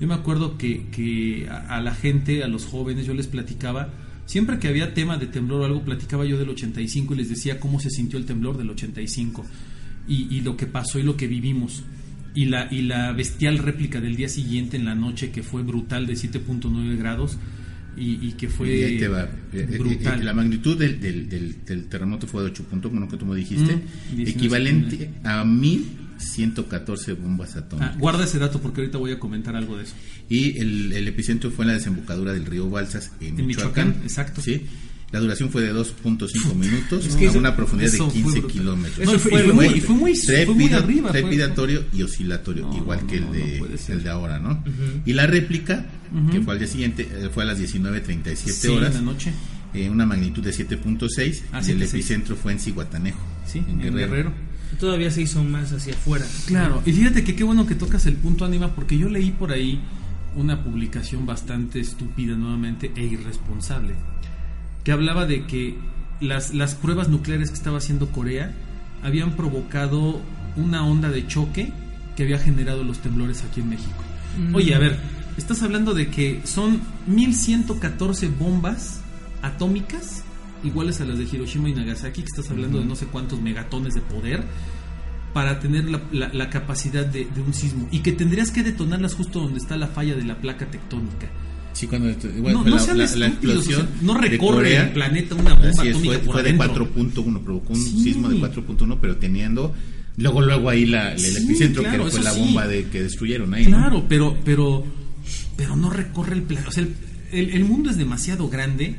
[0.00, 3.90] Yo me acuerdo que, que a, a la gente, a los jóvenes, yo les platicaba.
[4.24, 7.60] Siempre que había tema de temblor o algo, platicaba yo del 85 y les decía
[7.60, 9.44] cómo se sintió el temblor del 85
[10.08, 11.82] y, y lo que pasó y lo que vivimos.
[12.34, 16.06] Y la, y la bestial réplica del día siguiente en la noche, que fue brutal,
[16.06, 17.38] de 7.9 grados,
[17.96, 19.24] y, y que fue Y ahí te va.
[19.52, 20.20] Eh, eh, brutal.
[20.20, 23.76] eh, la magnitud del, del, del- del terremoto fue de 8.1, que tú me dijiste,
[23.76, 27.98] Mm, 19 equivalente a 1114 bombas Ah, atómicas.
[27.98, 29.94] guarda ese dato porque ahorita voy a comentar algo de eso.
[30.28, 33.88] Y el, el epicentro fue en la desembocadura del río Balsas en, En Michoacán.
[33.88, 34.40] Michoacán, exacto.
[34.42, 34.66] Sí.
[35.12, 38.14] La duración fue de 2.5 minutos Es que a eso- una profundidad de eso fue
[38.22, 38.50] 15 brutal.
[38.60, 39.06] kilómetros.
[39.06, 42.02] No, y fue- y fue muy- y fue muy- fue muy arriba, fue- Trepidatorio y
[42.04, 44.62] oscilatorio, No, igual que el no, de, no el de ahora, ¿no?
[45.04, 45.86] Y la réplica,
[46.30, 48.90] que fue al día siguiente, eh, fue a las 19.37 Sí, horas.
[48.94, 49.32] en la noche.
[49.74, 51.90] eh, una magnitud de 7.6 Ah, y el 7.6.
[51.94, 54.32] epicentro fue en Cihuatanejo, Sí, en Guerrero.
[54.78, 56.24] Todavía se hizo más hacia afuera.
[56.46, 59.50] Claro, y fíjate que qué bueno que tocas el punto ánima porque yo leí por
[59.52, 59.80] ahí
[60.36, 63.94] una publicación bastante estúpida nuevamente e irresponsable
[64.84, 65.76] que hablaba de que
[66.20, 68.52] las, las pruebas nucleares que estaba haciendo Corea
[69.02, 70.20] habían provocado
[70.56, 71.72] una onda de choque
[72.16, 74.02] que había generado los temblores aquí en México.
[74.54, 74.98] Oye, a ver,
[75.36, 79.00] estás hablando de que son 1114 bombas
[79.42, 80.22] atómicas
[80.62, 83.94] iguales a las de Hiroshima y Nagasaki, que estás hablando de no sé cuántos megatones
[83.94, 84.44] de poder
[85.32, 89.14] para tener la, la- la capacidad de, de un sismo y que tendrías que detonarlas
[89.14, 91.28] justo donde está la falla de la placa tectónica.
[91.72, 92.08] Sí, cuando
[92.40, 94.90] bueno, no fue no la, la- la explosión o sea, no de recorre Corea, el
[94.90, 96.88] planeta una bomba Así es, atómica fue, por fue de adentro.
[96.94, 98.02] 4.1, provocó un Sí.
[98.02, 99.74] sismo de 4.1, pero teniendo
[100.16, 102.40] luego luego ahí la, el Sí, epicentro claro, que fue la sí.
[102.40, 103.64] bomba de que destruyeron ahí.
[103.66, 103.76] ¿no?
[103.78, 104.84] Claro, pero, pero,
[105.56, 106.68] pero no recorre el planeta.
[106.68, 106.94] O sea, el,
[107.32, 108.96] el- el mundo es demasiado grande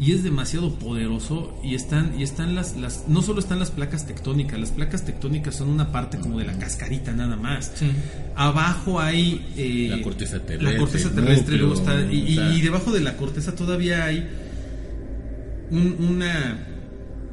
[0.00, 4.06] y es demasiado poderoso y están y están las, las no solo están las placas
[4.06, 7.72] tectónicas, las placas tectónicas son una parte como de la cascarita nada más.
[7.74, 7.90] Sí.
[8.36, 13.00] Abajo hay eh, La corteza terrestre, la corteza terrestre, núcleo, luego está y, debajo de
[13.00, 14.28] la corteza todavía hay
[15.70, 16.66] un- una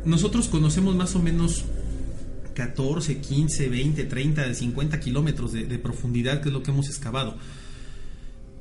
[0.06, 1.66] nosotros conocemos más o menos
[2.54, 6.88] 14, 15, 20, 30, de 50 kilómetros de, de profundidad, que es lo que hemos
[6.88, 7.36] excavado.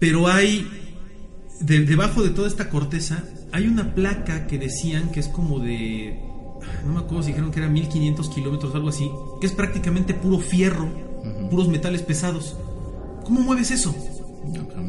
[0.01, 0.67] Pero hay,
[1.61, 6.19] de- debajo de toda esta corteza, hay una placa que decían que es como de,
[6.87, 10.39] no me acuerdo si dijeron que era 1500 kilómetros, algo así, que es prácticamente puro
[10.39, 10.89] fierro,
[11.51, 12.57] puros metales pesados.
[13.25, 13.95] ¿Cómo mueves eso?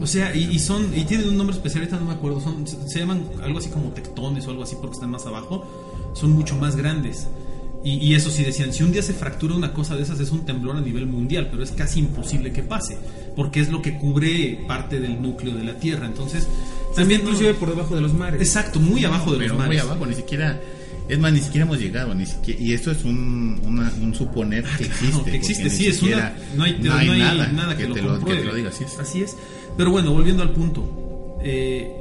[0.01, 2.67] O sea, y, y son, y tienen un nombre especial, ahorita no me acuerdo, son,
[2.67, 5.63] se, se llaman algo así como tectones o algo así porque están más abajo,
[6.13, 7.27] son mucho más grandes.
[7.85, 10.31] Y, y eso sí decían, si un día se fractura una cosa de esas es
[10.31, 12.97] un temblor a nivel mundial, pero es casi imposible que pase,
[13.35, 16.07] porque es lo que cubre parte del núcleo de la Tierra.
[16.07, 16.47] Entonces,
[16.95, 18.41] también inclusive por debajo de los mares.
[18.41, 19.81] Exacto, muy abajo de pero los muy mares.
[19.83, 20.59] abajo, ni siquiera.
[21.07, 24.63] Es más, ni siquiera hemos llegado, ni siquiera, y esto es un, una- un suponer
[24.63, 25.05] que existe.
[25.13, 26.33] Ah, No, que existe, ni sí, es una.
[26.55, 28.41] No hay, no hay no hay nada, nada, que, lo te lo, que compruebe.
[28.41, 28.97] te lo diga, así es.
[28.99, 29.37] Así es.
[29.77, 31.37] Pero bueno, volviendo al punto.
[31.43, 31.91] Eh,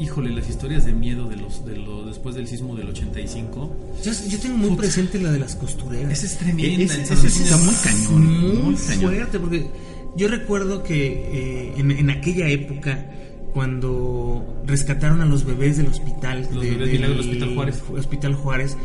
[0.00, 3.76] híjole, las historias de miedo de los, de lo, después del sismo del 85.
[4.04, 6.10] Yo, yo tengo muy presente la de las costureras.
[6.12, 6.94] Esa es tremenda.
[6.94, 7.24] Antonio.
[7.26, 8.40] está muy cañón.
[8.40, 9.12] muy, muy cañón.
[9.14, 9.70] fuerte porque
[10.16, 13.06] yo recuerdo que eh, en, en aquella época
[13.52, 17.82] cuando rescataron a los bebés del hospital Los de- bebés del milagro del Hospital Juárez.
[17.98, 18.76] Hospital Juárez,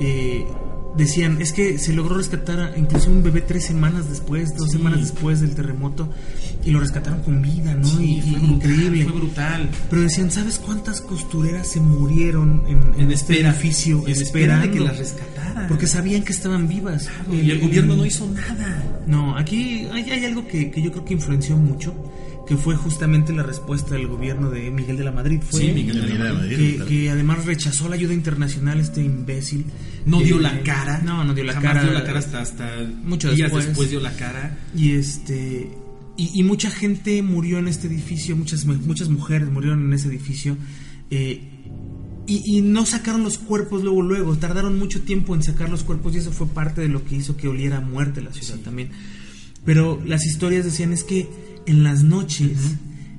[0.00, 0.44] eh,
[0.96, 4.76] decían es que se logró rescatar a- incluso un bebé tres semanas después dos Sí.
[4.76, 6.08] semanas después del terremoto
[6.64, 9.70] y lo rescataron con vida no Sí, y, fue y brutal, increíble Fue brutal.
[9.88, 13.50] pero decían sabes cuántas costureras se murieron en, en En este espera.
[13.50, 15.68] edificio En espera de esperando que las rescataran.
[15.68, 19.02] porque sabían que estaban vivas Y el Eh, gobierno eh, no hizo nada.
[19.06, 21.94] no, aquí hay, hay algo que, que yo creo que influenció mucho,
[22.46, 25.40] que fue justamente la respuesta del gobierno de Miguel de la Madrid.
[25.48, 26.56] Fue Sí, Miguel de la Madrid.
[26.56, 26.88] que, claro.
[26.90, 29.64] que además rechazó la ayuda internacional este imbécil.
[30.06, 31.00] No dio la cara.
[31.04, 31.82] No, no dio la Jamás cara.
[31.84, 33.66] dio la cara hasta, hasta Mucho días después.
[33.68, 33.90] después.
[33.90, 34.58] dio la cara.
[34.76, 35.70] Y este
[36.16, 40.56] y, y mucha gente murió en este edificio, muchas muchas mujeres murieron en ese edificio.
[41.10, 41.48] eh,
[42.24, 44.36] y, y no sacaron los cuerpos luego, luego.
[44.38, 47.36] Tardaron mucho tiempo en sacar los cuerpos y eso fue parte de lo que hizo
[47.36, 48.90] que oliera a muerte la ciudad también.
[49.64, 51.28] Pero las historias decían es que
[51.66, 52.58] en las noches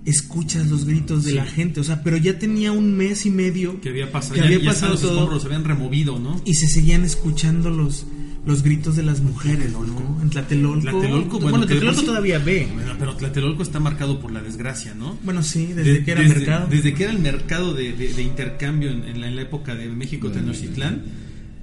[0.05, 1.35] escuchas los gritos de Sí.
[1.37, 1.79] la gente.
[1.79, 4.33] O sea, pero ya tenía un mes y medio Que había pasado.
[4.35, 6.41] que ya, había ya pasado los todo escombros se habían removido, ¿no?
[6.45, 8.05] y se seguían escuchando los,
[8.45, 10.19] los gritos de las mujeres, ¿no?
[10.21, 10.81] En Tlatelolco.
[10.89, 12.67] Tlatelolco, bueno, Tlatelolco sí- todavía ve.
[12.73, 15.17] Bueno, pero Tlatelolco está marcado por la desgracia, ¿no?
[15.23, 16.67] Bueno, sí, desde De- que era desde, mercado.
[16.69, 19.75] Desde que era el mercado de, de- de intercambio en, en la, en la época
[19.75, 21.03] de México Tenochtitlán,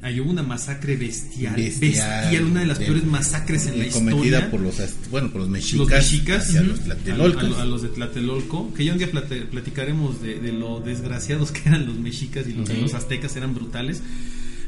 [0.03, 1.91] ahí hubo una masacre bestial, Bestial,
[2.25, 4.51] bestial, una de las de- peores masacres en la cometida historia.
[4.51, 4.77] por los
[5.11, 8.73] bueno por los mexicas, los mexicas hacia los a, tlatelolcos a- a los de Tlatelolco,
[8.75, 12.53] que ya un día plate- platicaremos de, de lo desgraciados que eran los mexicas y
[12.55, 14.03] los, aztecas eran brutales.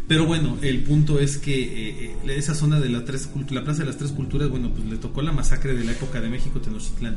[0.08, 3.80] Pero bueno, el punto es que eh, eh, esa zona de la, tres, la Plaza
[3.80, 6.60] de las Tres Culturas, bueno, pues le tocó la masacre de la época de México
[6.60, 7.16] Tenochtitlán.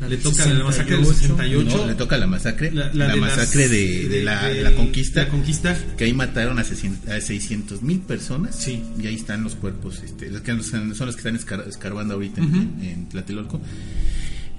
[0.00, 1.60] La Le toca la masacre del 68.
[1.64, 1.76] 68.
[1.78, 4.54] No, le toca la masacre La- la, la de masacre las- de, de la, de-
[4.54, 5.78] de la conquista la conquista.
[5.96, 8.82] que ahí mataron a 600 mil personas Sí.
[9.02, 12.40] y ahí están los cuerpos este, los que son los que están escar- escarbando ahorita
[12.42, 13.60] en, en Tlatelolco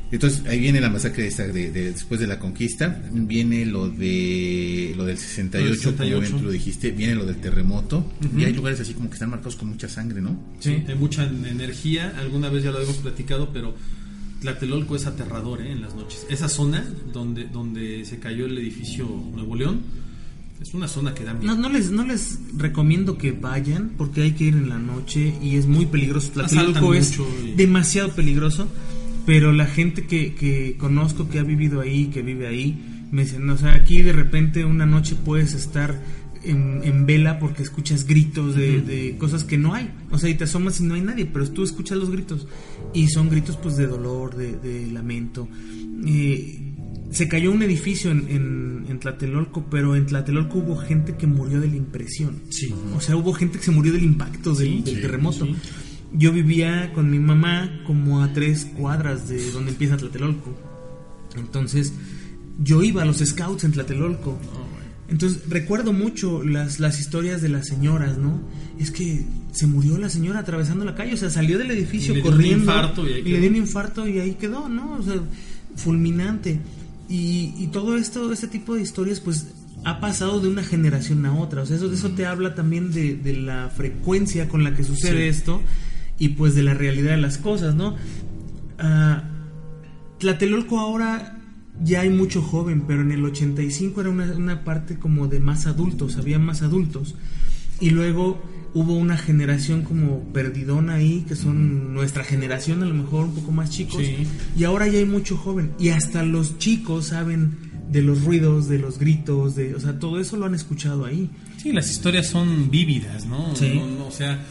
[0.10, 4.94] entonces ahí viene la masacre esta de, de- después de la conquista viene lo de
[4.96, 5.98] lo del 68, Lo del 68.
[6.08, 9.16] como bien tú lo dijiste viene lo del terremoto y hay lugares así como que
[9.16, 12.98] están marcados con mucha sangre no Sí, hay mucha energía, alguna vez ya lo habíamos
[12.98, 13.76] platicado, pero
[14.42, 15.72] Tlatelolco es aterrador ¿eh?
[15.72, 16.26] en las noches.
[16.30, 19.82] Esa zona donde, donde se cayó el edificio Nuevo León
[20.62, 21.56] es una zona que da miedo.
[21.56, 25.34] No, no les, no les recomiendo que vayan porque hay que ir en la noche
[25.42, 26.32] y es muy peligroso.
[26.32, 28.68] Tlatelolco es y- demasiado peligroso,
[29.26, 33.50] pero la gente que, que conozco que ha vivido ahí, que vive ahí, me dicen,
[33.50, 36.02] o sea, aquí de repente una noche puedes estar
[36.44, 39.90] en, en vela porque escuchas gritos de, de cosas que no hay.
[40.12, 42.48] O sea, y te asomas y no hay nadie, pero tú escuchas los gritos
[42.94, 45.48] y son gritos pues de dolor, de, de lamento.
[46.06, 46.74] Eh,
[47.12, 51.60] se cayó un edificio en, en, en Tlatelolco, pero en Tlatelolco hubo gente que murió
[51.62, 52.42] de la impresión.
[52.50, 52.74] Sí.
[52.96, 55.46] O sea, hubo gente que se murió del impacto del, Sí, del sí, terremoto.
[55.46, 55.56] sí.
[56.14, 60.56] Yo vivía con mi mamá como a tres cuadras de donde empieza Tlatelolco.
[61.36, 61.94] Entonces,
[62.64, 64.38] yo iba a los scouts en Tlatelolco.
[65.10, 68.42] Entonces, recuerdo mucho las, las historias de las señoras, ¿no?
[68.78, 72.18] Es que se murió la señora atravesando la calle, o sea, salió del edificio Y
[72.18, 74.98] un corriendo y le dio un infarto y ahí quedó, ¿no?
[75.00, 75.16] O sea,
[75.76, 76.60] fulminante.
[77.10, 79.48] Y, y todo esto, este tipo de historias, pues
[79.86, 81.62] ha pasado de una generación a otra.
[81.62, 85.32] O sea, eso, eso te habla también de, de la frecuencia con la que sucede
[85.32, 85.38] Sí.
[85.40, 85.62] esto
[86.20, 87.96] y pues de la realidad de las cosas, ¿no?
[88.80, 89.24] Ah,
[90.20, 91.37] Tlatelolco ahora
[91.84, 95.66] ya hay mucho joven, pero en el 85 era una, una parte como de más
[95.68, 97.16] adultos, había más adultos.
[97.80, 98.42] Y luego
[98.74, 103.52] hubo una generación como perdidona ahí, que son nuestra generación, a lo mejor un poco
[103.52, 104.02] más chicos.
[104.04, 104.16] Sí.
[104.58, 105.72] Y ahora ya hay mucho joven.
[105.80, 107.58] Y hasta los chicos saben
[107.92, 111.30] de los ruidos, de los gritos, de, o sea, todo eso lo han escuchado ahí.
[111.58, 113.56] Sí, las historias son vívidas, ¿no?
[113.56, 113.74] Sí.
[113.76, 114.44] No- no, o sea,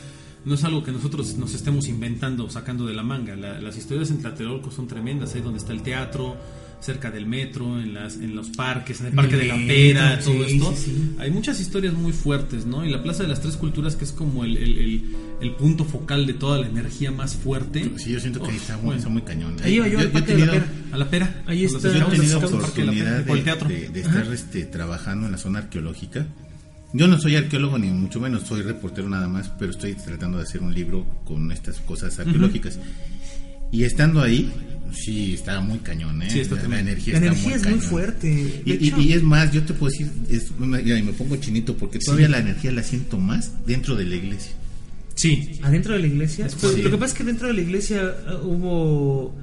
[0.44, 3.34] no es algo que nosotros nos estemos inventando o sacando de la manga.
[3.36, 6.36] La- las historias en Tlatelolco son tremendas, ahí donde está el teatro,
[6.80, 10.30] cerca del metro, en, las, en los parques, en el parque de la pera, sí,
[10.30, 10.74] todo esto.
[10.76, 11.16] sí, sí.
[11.18, 12.84] Hay muchas historias muy fuertes, ¿no?
[12.84, 15.02] Y la Plaza de las Tres Culturas, que es como el, el- el-
[15.40, 17.90] el punto focal de toda la energía más fuerte.
[17.96, 18.98] sí yo siento que ahí Uf, está muy, bueno.
[18.98, 20.66] está muy cañón Ahí iba yo al he Parque de la Pera.
[20.92, 21.42] A la pera.
[21.46, 21.80] Ahí está.
[21.92, 26.26] Yo he tenido oportunidad de, de- de estar este, trabajando en la zona arqueológica.
[26.92, 30.44] Yo no soy arqueólogo ni mucho menos, soy reportero nada más, pero estoy tratando de
[30.44, 32.78] hacer un libro con estas cosas arqueológicas.
[33.72, 34.50] Y estando ahí,
[34.92, 36.30] sí, está muy cañón, ¿eh?
[36.30, 38.62] Sí, está la, la energía, La está energía es muy fuerte.
[38.64, 41.76] Y, y- hecho- y es más, yo te puedo decir, es, y me pongo chinito
[41.76, 44.52] porque todavía la energía la siento más dentro de la iglesia.
[45.14, 45.52] Sí.
[45.62, 46.46] ¿Adentro de la iglesia?
[46.46, 46.82] Es Pues, sí.
[46.82, 48.02] Lo que pasa es que dentro de la iglesia
[48.42, 49.34] uh, hubo.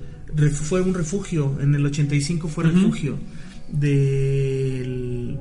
[0.52, 1.58] fue un refugio.
[1.62, 2.76] En el 85 fue Ujú.
[2.76, 3.18] refugio.
[3.72, 5.38] del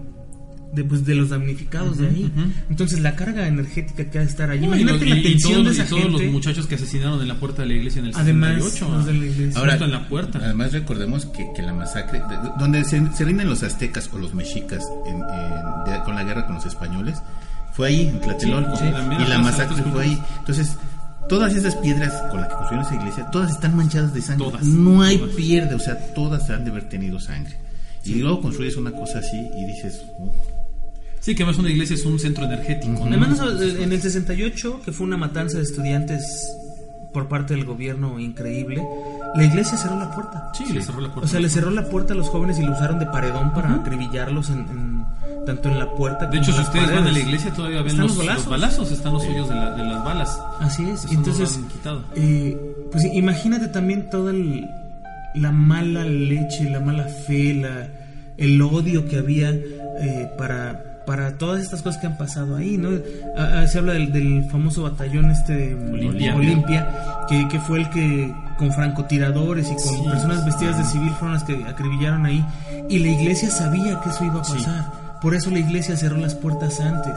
[0.72, 2.32] de, pues, de los damnificados de ahí.
[2.70, 4.48] Entonces la carga energética que ha de estar.
[4.48, 6.22] No, y Imagínate la y- y tensión todos, de y todos gente.
[6.24, 8.88] los muchachos que asesinaron en la puerta de la iglesia en el Además, 68.
[8.94, 9.06] los ah.
[9.06, 9.60] de la iglesia.
[9.60, 10.38] Ahora, en la puerta.
[10.42, 14.18] Además recordemos que, que la masacre, de- de- donde se, se rinden los aztecas o
[14.18, 17.18] los mexicas en- en- de- con la guerra con los españoles,
[17.74, 18.76] fue ahí, en Tlatelolco.
[18.76, 20.18] Sí, sí, también, y la masacre fue ahí.
[20.38, 20.76] Entonces,
[21.28, 24.46] todas esas piedras con las que construyeron esa iglesia, todas están manchadas de sangre.
[24.46, 25.34] Todas, no hay todas.
[25.34, 27.56] pierde, o sea, todas han de haber tenido sangre.
[28.04, 30.34] Y luego construyes una cosa así y dices, "Oh,
[31.22, 33.06] Sí, que además una iglesia es un centro energético.
[33.06, 33.14] ¿no?
[33.14, 36.22] Al menos eh, en el 68, que fue una matanza de estudiantes
[37.12, 38.82] por parte del gobierno increíble,
[39.36, 40.50] la iglesia cerró la puerta.
[40.54, 41.26] Sí, le cerró la puerta.
[41.26, 43.72] O sea, le cerró la puerta a los jóvenes y lo usaron de paredón para
[43.74, 45.02] acribillarlos en, en-
[45.46, 47.24] tanto en la puerta De como hecho, en si ustedes van a la paredes.
[47.26, 48.16] iglesia, todavía ven los,
[48.48, 48.90] balazos.
[48.92, 50.40] están los hoyos de, la- de las balas.
[50.60, 51.04] Así es.
[51.04, 52.04] Eso no Entonces, quitado.
[52.16, 52.56] eh,
[52.90, 54.66] pues imagínate también toda el-
[55.36, 57.88] la mala leche, la mala fe, la,
[58.38, 62.90] el odio que había eh, para para todas estas cosas que han pasado ahí, ¿no?
[63.36, 66.34] Ah, ah, se habla del, del famoso batallón este Olimpia.
[66.36, 66.88] Olimpia,
[67.28, 71.34] que, que fue el que con francotiradores y con Sí, personas vestidas de civil fueron
[71.34, 72.44] las que acribillaron ahí
[72.88, 74.52] y la iglesia sabía que eso iba a Sí.
[74.54, 75.02] pasar.
[75.20, 77.14] Por eso la iglesia cerró las puertas antes.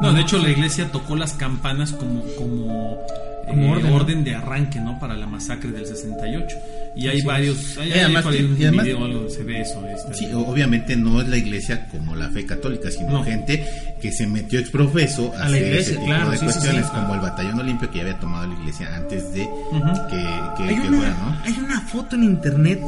[0.00, 2.98] No, de hecho la iglesia tocó las campanas como, como,
[3.46, 4.98] Como eh, orden, orden, de arranque, ¿no?
[4.98, 6.56] Para la masacre del 68.
[6.96, 7.26] Y hay Sí.
[7.26, 9.84] varios, hay, Y hay además un y además- video algo, se ve eso.
[9.86, 10.14] este.
[10.14, 13.24] Sí, obviamente no es la iglesia como la fe católica, sino No.
[13.24, 13.64] gente
[14.00, 16.90] que se metió exprofeso a, A la iglesia, tipo claro, de sí, cuestiones, sí.
[16.94, 19.80] como el batallón olimpio que ya había tomado la iglesia antes de Ujú.
[20.10, 20.24] que,
[20.56, 21.38] que, hay, que una, fuera, ¿no?
[21.44, 22.80] hay una foto en internet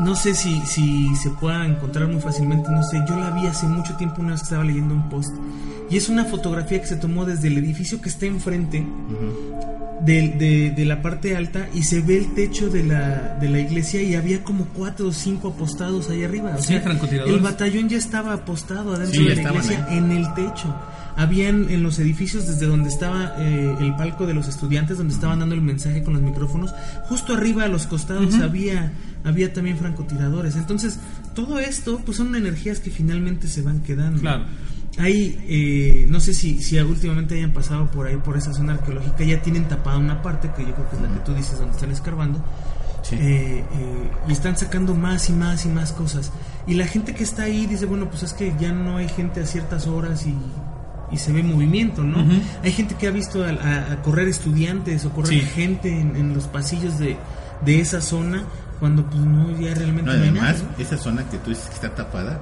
[0.00, 3.66] no sé si, si se pueda encontrar muy fácilmente no sé yo la vi hace
[3.66, 5.32] mucho tiempo una vez que estaba leyendo un post
[5.90, 8.84] y es una fotografía que se tomó desde el edificio que está enfrente
[10.00, 13.60] de, de- de la parte alta y se ve el techo de la, de la
[13.60, 16.54] iglesia y había como cuatro o cinco apostados ahí arriba.
[16.58, 16.82] O sea,
[17.26, 19.98] el batallón ya estaba apostado adentro Sí, de la iglesia ahí.
[19.98, 20.74] en el techo.
[21.16, 25.40] Habían en los edificios desde donde estaba eh, el palco de los estudiantes, donde estaban
[25.40, 28.92] dando el mensaje con los micrófonos, justo arriba a los costados había,
[29.24, 30.56] había también francotiradores.
[30.56, 30.98] Entonces,
[31.34, 34.20] todo esto pues son energías que finalmente se van quedando.
[34.20, 34.44] Claro.
[34.98, 39.24] Hay, eh, no sé si, si últimamente hayan pasado por ahí, por esa zona arqueológica,
[39.24, 41.74] ya tienen tapada una parte, que yo creo que es la que tú dices, donde
[41.74, 42.44] están escarbando,
[43.02, 43.16] Sí.
[43.16, 46.30] eh, eh, y están sacando más y más y más cosas.
[46.66, 49.40] Y la gente que está ahí dice, bueno, pues es que ya no hay gente
[49.40, 50.34] a ciertas horas y,
[51.12, 52.24] y se ve movimiento, ¿no?
[52.62, 55.40] Hay gente que ha visto a, a- a correr estudiantes o correr Sí.
[55.40, 57.16] gente en, en los pasillos de,
[57.64, 58.44] de esa zona,
[58.80, 60.82] cuando pues no, ya realmente No, no, hay además, nada, ¿no?
[60.82, 62.40] esa zona que tú dices que está tapada,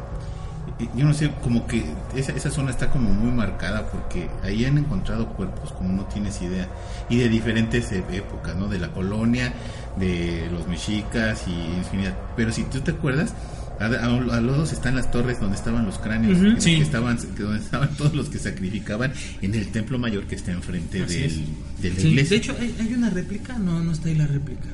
[0.97, 1.85] yo no sé, como que
[2.17, 6.41] esa, esa zona está como muy marcada porque ahí han encontrado cuerpos como no tienes
[6.41, 6.69] idea
[7.11, 8.67] y de diferentes e- épocas, ¿no?
[8.67, 9.53] De la colonia,
[9.99, 12.15] de los mexicas y infinidad.
[12.35, 13.35] Pero si tú te acuerdas,
[13.81, 16.77] a, a- a los dos están las torres donde estaban los cráneos, sí.
[16.77, 19.13] que estaban, que donde estaban todos los que sacrificaban
[19.43, 21.37] en el templo mayor que está enfrente Así del, es.
[21.83, 22.31] de la Sí, iglesia.
[22.31, 24.69] de hecho, hay, hay una réplica, no, no está ahí la réplica.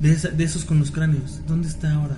[0.00, 1.40] De, esa- de esos con los cráneos.
[1.46, 2.16] ¿Dónde está ahora?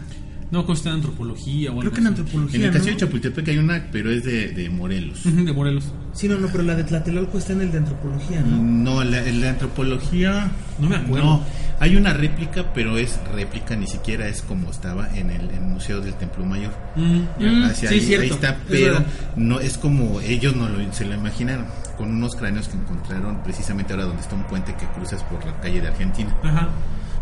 [0.53, 2.21] No, consta en antropología o algo Creo que en así.
[2.21, 2.57] antropología.
[2.59, 2.75] en el ¿no?
[2.75, 5.21] castillo de Chapultepec hay una, pero es de, de Morelos.
[5.25, 5.85] De Morelos.
[6.13, 8.63] Sí, no, no, pero la de Tlatelolco está en el de antropología, ¿no?
[8.63, 10.51] No, la, la antropología.
[10.79, 11.27] No me acuerdo.
[11.27, 11.45] No,
[11.81, 15.61] hay una réplica, pero es réplica, ni siquiera es como estaba en el, en el
[15.63, 16.73] Museo del Templo Mayor.
[16.97, 17.21] Mm.
[17.41, 19.07] Mm, Hacia sí, ahí, cierto, ahí está, es pero verdad.
[19.37, 21.65] no es como ellos no lo, se lo imaginaron,
[21.97, 25.59] con unos cráneos que encontraron precisamente ahora donde está un puente que cruzas por la
[25.61, 26.37] calle de Argentina.
[26.43, 26.69] Ajá.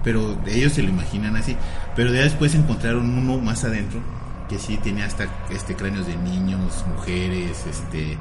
[0.03, 1.57] Pero ellos se lo imaginan así.
[1.97, 4.01] Pero ya después encontraron uno más adentro
[4.49, 8.19] que sí tenía hasta este cráneos de niños, mujeres, este,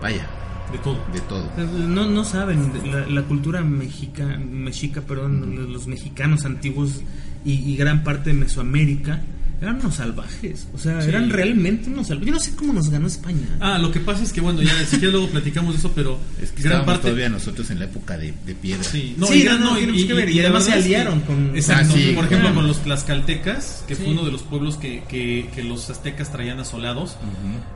[0.00, 0.26] vaya,
[0.72, 0.98] De todo.
[1.12, 1.48] de todo.
[1.56, 7.02] No, no saben, la, la cultura mexica, mexica, perdón, los mexicanos antiguos
[7.44, 9.20] y, y gran parte de Mesoamérica
[9.62, 10.66] eran unos salvajes.
[10.74, 11.08] O sea, Sí.
[11.08, 12.26] eran realmente unos salvajes.
[12.26, 13.46] Yo no sé cómo nos ganó España.
[13.60, 16.18] Ah, lo que pasa es que, bueno, ya si quieres luego platicamos de eso, pero
[16.40, 17.02] Es que gran parte.
[17.02, 18.82] todavía nosotros en la época de, de piedra.
[18.84, 21.56] Sí, Sí, y- no, no, mucho que ver, y además se es que- aliaron con-
[21.56, 22.54] Exacto, Ah, sí, por ejemplo, claro.
[22.56, 24.02] con los tlaxcaltecas, que Sí.
[24.02, 27.16] fue uno de los pueblos que, que, que los aztecas traían asolados.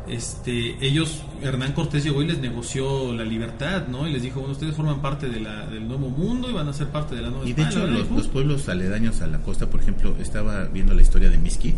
[0.08, 4.06] este Ellos, Hernán Cortés llegó y les negoció la libertad, ¿no?
[4.08, 6.72] Y les dijo, bueno, ustedes forman parte de la, del nuevo mundo y van a
[6.72, 9.68] ser parte de la nueva Y de España, hecho, los, pueblos aledaños a la costa,
[9.68, 11.74] por ejemplo, estaba viendo la historia de Misqui.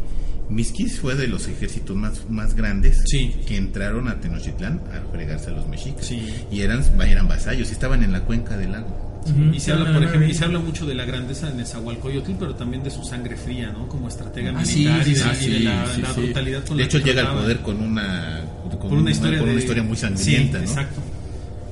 [0.51, 3.35] Misqui fue de los ejércitos más, más grandes Sí.
[3.47, 6.07] que entraron a Tenochtitlán a fregarse a los mexicas.
[6.07, 6.23] Sí.
[6.51, 9.05] Y eran, eran vasallos, estaban en la cuenca del lago.
[9.53, 12.33] Y se habla, por ah, ejemplo, y se habla mucho de la grandeza de Nezahualcóyotl,
[12.39, 13.87] pero también de su sangre fría, ¿no?
[13.87, 16.21] Como estratega Ah, militar sí, y de, sí, y sí, de la, sí, la sí.
[16.23, 17.43] brutalidad con De la hecho, que llega al trataba.
[17.43, 20.71] poder con una, con por una historia, con de- una historia muy sangrienta, Sí, ¿no?
[20.71, 21.01] exacto.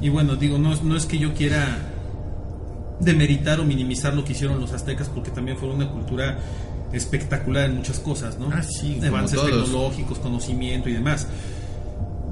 [0.02, 1.78] Y bueno, digo, no, es- no es que yo quiera
[3.00, 6.38] demeritar o minimizar lo que hicieron los aztecas, porque también fue una cultura
[6.92, 8.50] espectacular en muchas cosas, ¿no?
[8.52, 11.26] Ah, sí, Avances tecnológicos, conocimiento y demás.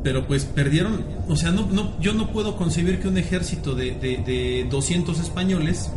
[0.03, 3.93] Pero pues perdieron, o sea, no, no, yo no puedo concebir que un ejército de,
[3.93, 5.91] de, de 200 españoles,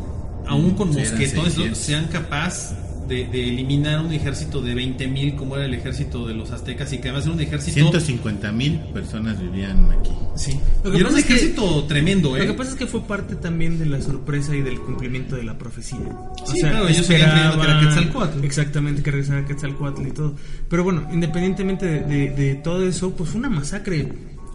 [0.45, 1.77] aún con mosquetones, 600.
[1.77, 2.73] sean capaz
[3.07, 6.97] de, de eliminar un ejército de 20.000 como era el ejército de los aztecas y
[6.97, 7.73] que además era un ejército...
[7.75, 10.11] 150 mil personas vivían aquí.
[10.35, 10.59] Sí.
[10.83, 12.41] Lo que Y era un pasa es que- ejército tremendo, ¿eh?
[12.45, 15.43] Lo que pasa es que fue parte también de la sorpresa y del cumplimiento de
[15.43, 15.97] la profecía.
[16.45, 18.43] Sí, claro, ellos creyendo que era esperaban- Quetzalcóatl.
[18.43, 20.35] Exactamente, que regresara Quetzalcoatl y todo.
[20.69, 24.07] Pero bueno, independientemente de, de- de todo eso, pues fue una masacre.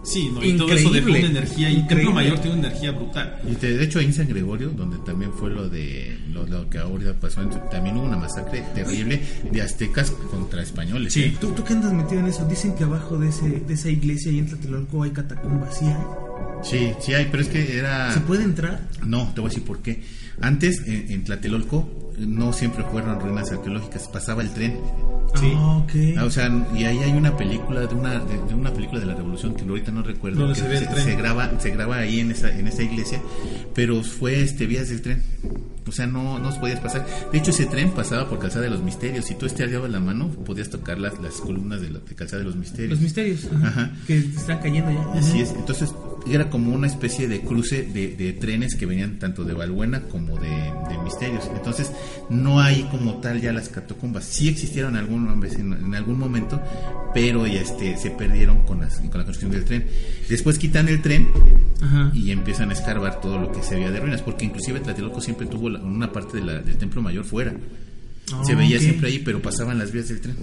[0.05, 2.15] Sí, no, y todo eso una energía y Templo Increíble.
[2.15, 3.41] Mayor tiene una energía brutal.
[3.49, 6.69] Y de, de hecho ahí en San Gregorio, donde también fue lo de lo, lo
[6.69, 11.13] que ahorita pasó, también hubo una masacre terrible de aztecas contra españoles.
[11.13, 11.23] Sí.
[11.23, 11.37] ¿eh?
[11.41, 12.45] ¿Tú, tú qué andas metido en eso?
[12.47, 15.79] Dicen que abajo de, ese, de esa iglesia y en Tlatelolco hay catacumbas.
[15.79, 15.97] ¿Sí hay?
[16.65, 18.13] Sí, sí hay, pero es que era...
[18.13, 18.81] ¿Se puede entrar?
[19.07, 20.03] No, te voy a decir por qué.
[20.41, 24.79] Antes, en, en Tlatelolco, no siempre fueron ruinas arqueológicas, pasaba el tren.
[25.35, 25.53] Sí.
[25.57, 25.91] Ah, ok.
[26.19, 29.07] Ah, o sea, y ahí hay una película de una de, de una película de
[29.07, 31.19] la Revolución que ahorita no recuerdo que se ve el tren.
[31.19, 33.21] graba se graba ahí en esa en esa iglesia,
[33.75, 35.23] pero fue este vías del tren.
[35.87, 37.05] O sea, no no podías pasar.
[37.33, 39.25] De hecho, ese tren pasaba por Calzada de los Misterios.
[39.25, 42.45] Si tú estirabas la mano, podías tocar las, las columnas de, la, de Calzada de
[42.45, 42.91] los Misterios.
[42.93, 43.49] Los misterios.
[43.53, 43.93] ajá, Ajá.
[44.07, 45.19] Que están cayendo ya.
[45.19, 45.51] Así es.
[45.51, 45.93] Entonces,
[46.31, 50.39] era como una especie de cruce de, de trenes que venían tanto de Valbuena como
[50.39, 51.51] de, de Misterios.
[51.53, 51.91] Entonces,
[52.31, 54.25] no hay como tal ya las catacumbas.
[54.25, 56.61] Sí existieron alguna vez en, en algún momento,
[57.15, 59.87] pero ya este, se perdieron con, las- con la construcción del tren.
[60.29, 61.29] Después quitan el tren
[61.81, 62.11] Ajá.
[62.15, 65.47] y empiezan a escarbar todo lo que se veía de ruinas, porque inclusive Tlatelolco siempre
[65.47, 67.55] tuvo la- una parte de la- del templo mayor fuera.
[68.45, 68.83] se Ah, veía ok.
[68.83, 70.37] siempre ahí, pero pasaban las vías del tren.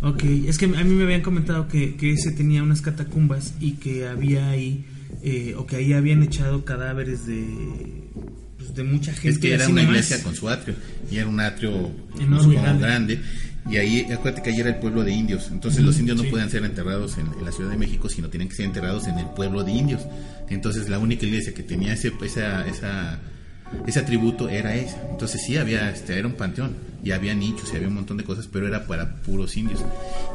[0.00, 3.72] Ok, es que a mí me habían comentado que, que ese tenía unas catacumbas y
[3.72, 4.84] que había ahí,
[5.22, 7.44] eh, o que ahí habían echado cadáveres de,
[8.64, 9.28] pues, de mucha gente.
[9.30, 9.96] Es que era una nomás.
[9.96, 10.74] iglesia con su atrio
[11.10, 12.86] y era un atrio Enorme, como grande.
[12.86, 13.20] grande.
[13.70, 16.50] y ahí acuérdate que ahí era el pueblo de indios entonces los indios no podían
[16.50, 19.26] ser enterrados en, en la Ciudad de México sino tienen que ser enterrados en el
[19.26, 20.02] pueblo de indios
[20.50, 23.20] entonces la única iglesia que tenía ese esa, esa
[23.86, 27.76] ese atributo era esa entonces sí había este era un panteón y había nichos y
[27.76, 29.84] había un montón de cosas pero era para puros indios.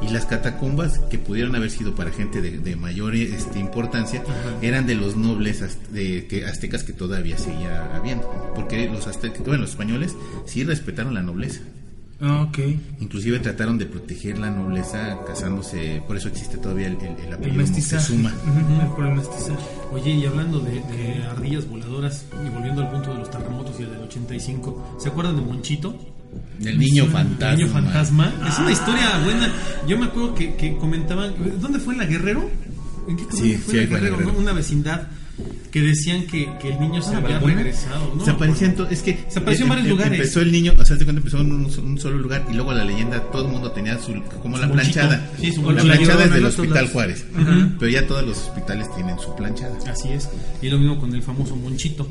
[0.00, 4.22] Y las catacumbas que pudieron haber sido para gente de, de mayor este, importancia
[4.62, 8.52] eran de los nobles de, que, aztecas que todavía seguía habiendo.
[8.54, 10.14] Porque los aztecas bueno los españoles
[10.46, 11.60] sí respetaron la nobleza
[12.20, 12.58] ok.
[13.00, 17.32] Inclusive trataron de proteger la nobleza casándose, por eso existe todavía el, el, el El
[17.34, 17.64] apellido
[18.96, 19.58] Por el mestizaje.
[19.92, 23.82] Oye, y hablando de, de ardillas voladoras y volviendo al punto de los terremotos y
[23.84, 25.96] el del 85, ¿se acuerdan de Monchito?
[26.64, 27.50] El niño fantasma.
[27.52, 28.32] El niño fantasma.
[28.48, 29.52] Es una historia buena.
[29.88, 31.34] Yo me acuerdo que, que comentaban.
[31.60, 32.48] ¿Dónde fue en la Guerrero?
[33.08, 34.16] ¿En qué Sí, fue sí, la Guerrero?
[34.18, 34.32] Guerrero.
[34.34, 34.38] ¿no?
[34.38, 35.08] Una vecindad
[35.70, 38.12] que decían que, que el niño se ¿Ah, había regresado.
[38.16, 38.24] ¿no?
[38.24, 40.12] se aparecían Bueno, to- es que Se apareció en eh, varios eh, lugares.
[40.18, 42.72] Empezó el niño, o sea, se cuenta empezó en un, un solo lugar y luego
[42.72, 45.30] la leyenda todo el mundo tenía su como Su la planchada.
[45.40, 47.24] Sí, su la planchada La es del Hospital Juárez,
[47.78, 49.76] pero ya todos los hospitales tienen su planchada.
[49.88, 50.28] Así es.
[50.60, 52.08] Y lo mismo con el famoso Monchito.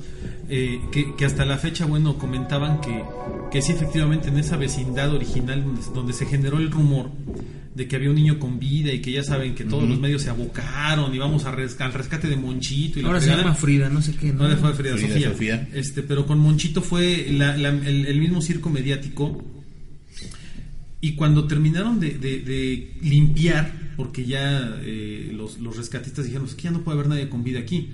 [0.47, 3.03] eh, que, que hasta la fecha, bueno, comentaban que,
[3.51, 7.11] que sí, efectivamente, en esa vecindad original donde, donde se generó el rumor
[7.79, 10.21] de que había un niño con vida y que ya saben que todos los medios
[10.21, 13.55] se abocaron y vamos a res- al rescate de Monchito y la Ahora se llama
[13.55, 14.33] Frida, no sé qué.
[14.33, 14.47] ¿no?
[14.47, 15.29] No, fue Frida, Frida Sofía.
[15.31, 15.69] Sofía.
[15.73, 19.43] Este, pero con Monchito fue la- la- el, el mismo circo mediático.
[21.01, 26.55] Y cuando terminaron de, de- de limpiar, porque ya eh, los, los rescatistas dijeron, es
[26.55, 27.91] que ya no puede haber nadie con vida aquí.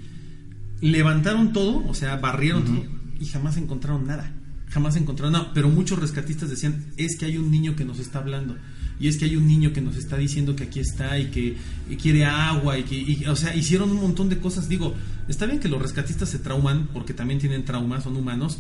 [0.81, 2.83] Levantaron todo, o sea, barrieron todo
[3.19, 4.33] y jamás encontraron nada.
[4.69, 5.51] Jamás encontraron nada.
[5.53, 8.57] Pero muchos rescatistas decían, es que hay un niño que nos está hablando.
[8.99, 11.55] Y es que hay un niño que nos está diciendo que aquí está y que
[11.89, 14.69] y quiere agua y que, y, o sea, hicieron un montón de cosas.
[14.69, 14.93] Digo,
[15.27, 18.58] está bien que los rescatistas se trauman porque también tienen traumas, son humanos,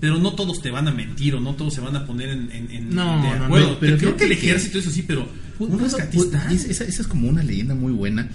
[0.00, 2.52] pero no todos te van a mentir o no todos se van a poner en,
[2.52, 3.70] en- en- No, de no, acuerdo.
[3.72, 6.46] no, pero creo que el ejército, eso sí, pero un Pudo- rescatista.
[6.48, 8.28] pudo- esa, esa es como una leyenda muy buena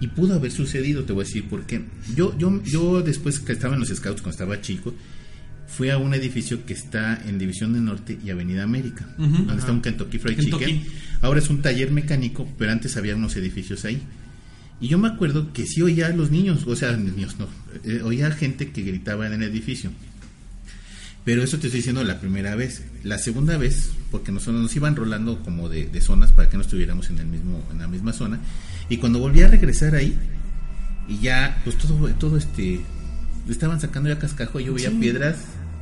[0.00, 1.82] y pudo haber sucedido, te voy a decir por qué.
[2.14, 4.92] Yo, yo, yo después que estaba en los Scouts, cuando estaba chico,
[5.68, 9.72] fui a un edificio que está en División del Norte y Avenida América, donde está
[9.72, 10.64] un Kentucky Fried Kentucky.
[10.64, 10.82] Chicken.
[11.22, 14.00] Ahora es un taller mecánico, pero antes había unos edificios ahí.
[14.80, 17.48] Y yo me acuerdo que sí oía a los niños, o sea, niños no,
[17.84, 19.90] eh, oía gente que gritaba en el edificio.
[21.24, 22.84] Pero eso te estoy diciendo la primera vez.
[23.02, 26.62] La segunda vez, porque nos, nos iban rolando como de, de zonas para que no
[26.62, 28.38] estuviéramos en, el mismo, en la misma zona.
[28.88, 30.16] Y cuando volví a regresar ahí,
[31.08, 32.80] y ya, pues todo, todo este,
[33.48, 34.96] estaban sacando ya cascajo, yo veía Sí.
[35.00, 35.36] piedras,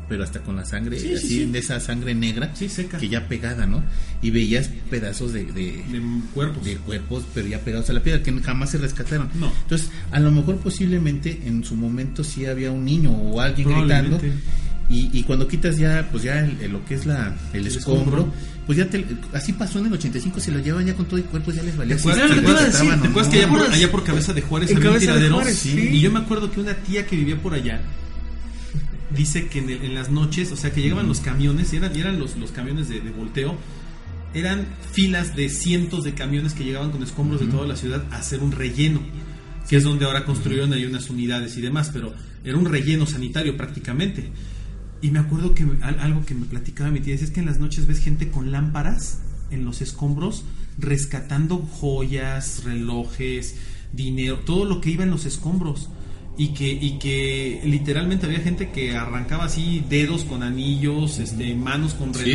[0.09, 1.45] pero hasta con la sangre, Sí, sí, así sí.
[1.47, 2.99] de esa sangre negra, Sí, seca.
[2.99, 3.83] que ya pegada, ¿no?
[4.23, 5.53] Y veías pedazos de, de,
[5.91, 6.03] de
[6.33, 6.65] cuerpos.
[6.65, 9.29] de cuerpos, pero ya pegados a la piedra, que jamás se rescataron.
[9.35, 9.53] No.
[9.63, 14.21] Entonces, a lo mejor posiblemente en su momento sí había un niño o alguien gritando.
[14.91, 18.19] Y, y cuando quitas ya, pues ya el- el- lo que es la, el escombro,
[18.19, 18.35] escombro.
[18.67, 19.03] pues ya te,
[19.33, 21.75] así pasó en el 85, se lo llevan ya con todo el cuerpo, ya les
[21.75, 21.97] valía.
[21.97, 23.77] ¿Te acuerdas, te iba a decir, estaban o ¿Te acuerdas que allá por, acuerdas?
[23.79, 25.35] allá por Cabeza de Juárez había un Cabeza de tiradero?
[25.37, 25.89] Juárez, sí.
[25.91, 27.81] Y yo me acuerdo que una tía que vivía por allá
[29.11, 31.95] dice que en, el- en las noches, o sea, que llegaban los camiones, y eran,
[31.97, 33.57] y eran los, los camiones de, de volteo,
[34.35, 38.17] eran filas de cientos de camiones que llegaban con escombros de toda la ciudad a
[38.17, 39.01] hacer un relleno,
[39.69, 42.13] que es donde ahora construyeron ahí unas unidades y demás, pero
[42.45, 44.31] era un relleno sanitario prácticamente.
[45.01, 47.87] Y me acuerdo que algo que me platicaba mi tía, es que en las noches
[47.87, 50.45] ves gente con lámparas en los escombros
[50.79, 53.57] rescatando joyas, relojes,
[53.93, 55.89] dinero, todo lo que iba en los escombros.
[56.37, 61.95] Y que, y que literalmente había gente que arrancaba así dedos con anillos, este, manos
[61.95, 62.33] con Sí.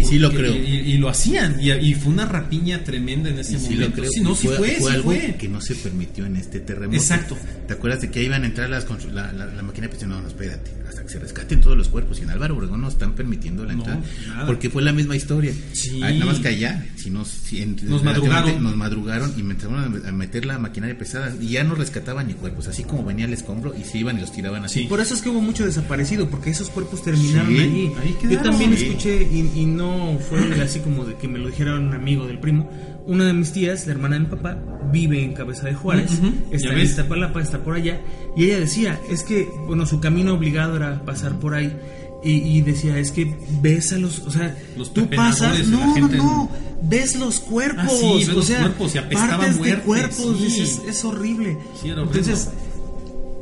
[0.00, 0.54] Y sí lo creo.
[0.54, 1.56] Y, y lo hacían.
[1.60, 3.88] Y, y fue una rapiña tremenda en ese Y sí momento.
[3.88, 4.10] lo creo.
[4.10, 5.36] Sí, no, sí fue, sí algo fue.
[5.38, 6.96] que no se permitió en este terremoto.
[6.96, 7.36] Exacto.
[7.66, 9.88] ¿Te acuerdas de que iban a entrar las constru- la, la, la máquina?
[9.88, 12.18] Pues no, no, espérate, hasta que se rescaten todos los cuerpos.
[12.20, 14.00] Y en Álvaro Obregón no están permitiendo la No, entrada.
[14.28, 14.46] nada.
[14.46, 15.52] Porque fue la misma historia.
[15.72, 16.00] Sí.
[16.02, 18.62] Ah, nada más que allá, si nos, si en- Nos madrugaron.
[18.62, 21.34] Nos madrugaron y me empezaron a- meter la maquinaria pesada.
[21.40, 22.68] Y ya no rescataban ni cuerpos.
[22.68, 24.82] Así como venía el escombro y se iban y los tiraban así.
[24.82, 24.86] Sí.
[24.86, 27.90] Por eso es que hubo mucho desaparecido, porque esos cuerpos terminaron Sí, allí.
[28.00, 28.86] ahí Yo también Sí.
[28.86, 29.87] escuché, y, y no
[30.28, 32.68] fue así como de que me lo dijera un amigo del primo.
[33.06, 34.58] Una de mis tías, la hermana de mi papá,
[34.92, 36.80] vive en Cabeza de Juárez, Ujú, está ya en.
[36.80, 38.00] Iztapalapa, está por allá,
[38.36, 41.74] y ella decía, es que, bueno, su camino obligado era pasar por ahí.
[42.22, 43.32] Y, y decía, es que
[43.62, 46.50] ves a los, o sea, Los tú pasas, de no, no, no,
[46.82, 50.36] ves los cuerpos, Ah, sí, ves o los sea, cuerpos apestaba partes de muerte, cuerpos,
[50.38, 50.44] sí.
[50.44, 51.56] dices, es horrible.
[51.80, 52.34] Sí, era horrible.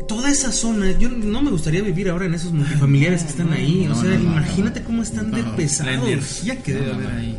[0.06, 3.86] Toda esa zona, yo no me gustaría vivir ahora en esos multifamiliares que están ahí.
[3.88, 5.42] no, o sea, no, imagínate cómo están de.
[5.84, 7.38] La energía que debe haber ahí.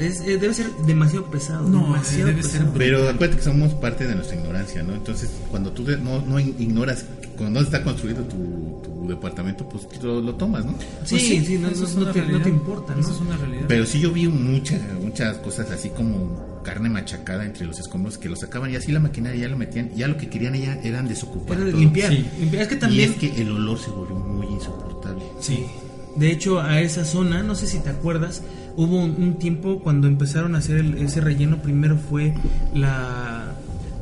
[0.00, 1.68] Es- eh, debe ser demasiado pesado.
[1.68, 2.74] No, demasiado debe ser pesado.
[2.78, 4.94] Pero acuérdate que somos parte de nuestra ignorancia, ¿no?
[4.94, 7.04] Entonces, cuando tú de- no, no ignoras,
[7.36, 10.72] cuando no está construido tu, tu departamento, pues lo, lo tomas, ¿no?
[11.04, 13.00] Sí, Pues sí, no, eso no- es no una te, no te importa, ¿no?
[13.00, 13.64] Eso es una realidad.
[13.68, 18.28] Pero sí yo vi muchas muchas cosas así como carne machacada entre los escombros que
[18.28, 21.08] lo sacaban y así la maquinaria ya lo metían, ya lo que querían ella eran
[21.08, 21.80] desocupar Era de todo.
[21.80, 22.24] limpiar, Sí.
[22.38, 22.62] limpiar.
[22.62, 25.22] Es que Y también, es que el olor se volvió muy insoportable.
[25.40, 25.66] sí.
[26.14, 28.42] De hecho, a esa zona, no sé si te acuerdas,
[28.76, 31.58] hubo un, un tiempo cuando empezaron a hacer el- ese relleno.
[31.62, 32.34] Primero fue
[32.74, 33.54] la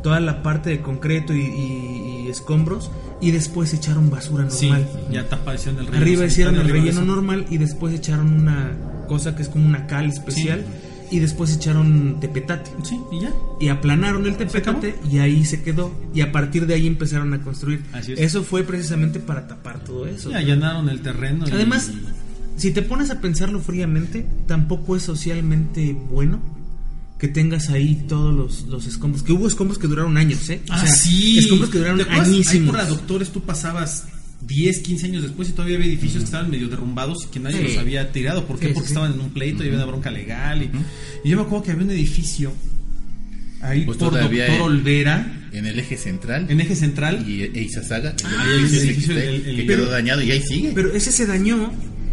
[0.02, 2.90] toda la parte de concreto y, y- y escombros,
[3.20, 4.88] y después echaron basura Sí, normal.
[5.12, 5.96] ya taparon el relleno.
[5.96, 8.72] Arriba hicieron el relleno normal y después echaron una
[9.08, 10.64] cosa que es como una cal especial
[11.10, 12.70] y después echaron tepetate.
[12.84, 13.32] Sí, y ya.
[13.60, 15.90] Y aplanaron el tepetate y ahí se quedó.
[16.14, 17.82] Y a partir de ahí empezaron a construir.
[17.92, 18.20] Así es.
[18.20, 20.30] Eso fue precisamente para tapar todo eso.
[20.30, 21.44] Sí, allanaron el terreno.
[21.46, 21.90] y- Además,
[22.60, 26.40] si te pones a pensarlo fríamente, tampoco es socialmente bueno
[27.18, 29.22] que tengas ahí todos los, los escombros.
[29.22, 30.60] Que hubo escombros que duraron años, ¿eh?
[30.68, 31.38] O Ah, sea, sí.
[31.38, 32.70] Escombros que duraron añísimos.
[32.70, 34.06] por la doctores tú pasabas
[34.46, 37.58] 10, 15 años después y todavía había edificios que estaban medio derrumbados y que nadie
[37.58, 37.62] Sí.
[37.64, 38.46] los había tirado.
[38.46, 38.68] ¿Por qué?
[38.68, 38.92] Sí, Porque sí.
[38.94, 40.62] estaban en un pleito y había una bronca legal.
[40.62, 40.70] Y,
[41.24, 42.52] y yo me acuerdo que había un edificio
[43.60, 47.28] ahí Pues por Doctor Olvera, En el eje central en eje central.
[47.28, 50.72] y e Izazaga, el Ah, edificio que, el- pero- quedó dañado y ahí sigue.
[50.74, 51.70] Pero ese se dañó,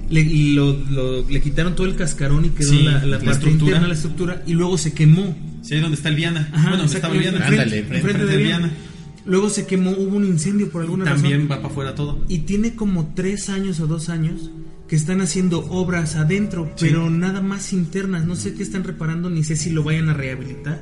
[0.10, 3.18] le, y lo, lo- le quitaron todo el cascarón y quedó Sí, la, la la
[3.18, 3.66] parte estructura.
[3.72, 5.36] interna, la estructura, y luego se quemó.
[5.62, 6.50] Sí, ahí donde está el Viana.
[6.54, 7.46] Ajá, bueno, donde estaba el Viana.
[7.46, 8.38] Ándale, de del Viana.
[8.38, 8.72] Viana.
[9.26, 11.52] Luego se quemó, hubo un incendio por alguna También razón.
[11.52, 12.24] va para afuera todo.
[12.30, 14.52] Y tiene como tres años o dos años
[14.88, 18.26] que están haciendo obras adentro, pero nada más internas.
[18.26, 20.82] No sé qué están reparando, ni sé si lo vayan a rehabilitar.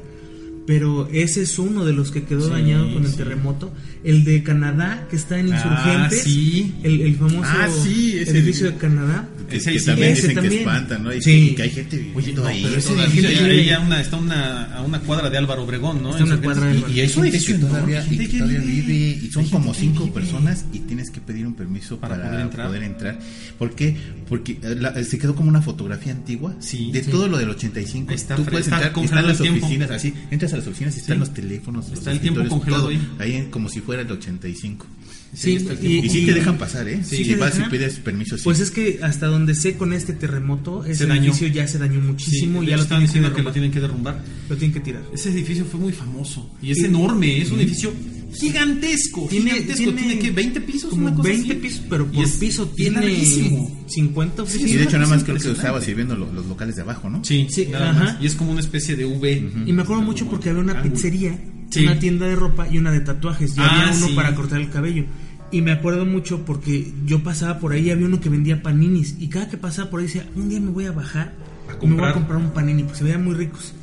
[0.68, 3.18] Pero ese es uno de los que quedó Sí, dañado con el sí.
[3.18, 3.72] terremoto.
[4.04, 6.24] El de Canadá, que está en Ah, Insurgentes.
[6.24, 6.74] sí.
[6.84, 9.28] El, el famoso Ah, sí, ese- edificio de Canadá.
[9.50, 10.54] que, ese que sí, también ese dicen también.
[10.54, 11.14] que espantan, ¿no?
[11.14, 11.54] Y Sí.
[11.56, 12.64] que, hay gente Oye, viviendo no, ahí.
[12.64, 16.12] pero ese edificio ahí a una, está una, a una cuadra de Álvaro Obregón, ¿no?
[16.12, 18.38] Está una cuadra de- Y, y hay Es un gente que edificio todavía, y que
[18.40, 19.20] todavía vive.
[19.24, 22.68] y son como cinco personas y tienes que pedir un permiso Para para, poder entrar.
[22.68, 23.20] poder entrar.
[23.60, 23.96] ¿Por qué?
[24.28, 26.90] Porque eh, la- se quedó como una fotografía antigua Sí.
[26.92, 27.12] de Sí.
[27.12, 28.10] todo lo del 85.
[28.10, 31.16] Ahí está, Tú puedes entrar, están las oficinas así, entras a las oficinas y están
[31.18, 31.20] Sí.
[31.20, 32.50] los teléfonos, los Está el tiempo escritorios,
[32.82, 32.84] congelado
[33.16, 33.34] todo, ahí.
[33.42, 34.88] ahí como si fuera el 85.
[35.34, 37.02] Sí, el y- tiempo Y sí y- te dejan pasar, ¿eh?
[37.04, 38.44] Sí, si vas y pides permiso, sí.
[38.46, 41.24] Pues es que hasta donde sé con este terremoto, ese dañó.
[41.24, 42.62] edificio ya se dañó Sí, muchísimo.
[42.62, 44.24] de ya lo están que, diciendo que lo tienen que derrumbar.
[44.50, 45.04] Lo tienen que tirar.
[45.14, 47.94] Ese edificio fue muy famoso y es Y- enorme, es un edificio
[48.40, 49.28] gigantesco.
[49.30, 49.92] Tiene, gigantesco.
[49.94, 51.62] tiene, que 20 pisos, como una cosa 20 así.
[51.62, 53.84] pisos, pero Y por es- piso y tiene larguísimo.
[53.88, 54.72] 50 Y oficinas.
[54.72, 57.24] de hecho nada más creo que estaba sirviendo lo- los locales de abajo, ¿no?
[57.24, 58.04] Sí, Sí, nada ajá.
[58.04, 58.18] más.
[58.22, 59.52] Y es como una especie de V.
[59.66, 60.94] Y me acuerdo mucho porque había una Ángulo.
[60.94, 61.82] pizzería, Sí.
[61.84, 63.56] una tienda de ropa y una de tatuajes.
[63.58, 64.14] Y Ah, había uno sí.
[64.16, 65.06] para cortar el cabello.
[65.52, 69.16] Y me acuerdo mucho porque yo pasaba por ahí y había uno que vendía paninis.
[69.20, 71.34] Y cada que pasaba por ahí decía, un día me voy a bajar
[71.70, 73.74] A y me voy a comprar un panini, porque se veían muy ricos.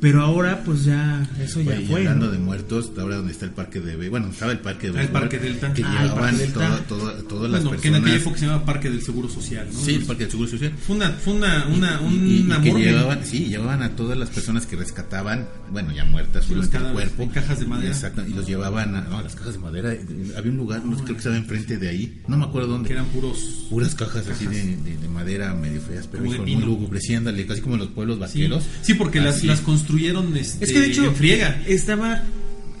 [0.00, 1.98] Pero ahora, pues ya, eso ya Oye, y fue.
[2.00, 2.32] hablando ¿no?
[2.32, 5.08] de muertos, ahora donde está el parque de bueno, estaba el parque de Ah, el
[5.08, 5.72] Parque Delta.
[5.74, 6.80] que Ah, llevaban Delta.
[6.88, 8.22] todo- todo- todas las Bueno, que en aquella personas.
[8.22, 9.78] época se llamaba Parque del Seguro Social, ¿no?
[9.78, 10.72] Sí, el parque del Seguro Social.
[10.86, 12.86] Fue una, fue una, una, Y- y- y una que morgue.
[12.86, 16.76] llevaban, sí, llevaban a todas las personas que rescataban, bueno, ya muertas, Sí, los obviamente,
[16.78, 17.22] el cadáveres, cuerpo.
[17.22, 17.92] en cajas de madera.
[17.92, 19.92] Exacto, y los llevaban a, no, las cajas de madera.
[19.92, 20.00] eh,
[20.36, 22.86] Había un lugar, no creo que estaba enfrente de ahí, no me acuerdo dónde.
[22.88, 26.56] que eran puros Puras cajas, así de, de- de madera medio feas, pero hijo, muy
[26.56, 28.64] lúgubres, sí, ándale, casi como en los pueblos sí, vaqueros.
[28.82, 29.46] sí porque las, Así.
[29.46, 32.22] las construyeron este, Es que de hecho, en friega estaba.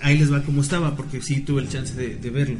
[0.02, 2.56] Ahí les va como estaba, porque sí tuve el chance de, de verlo.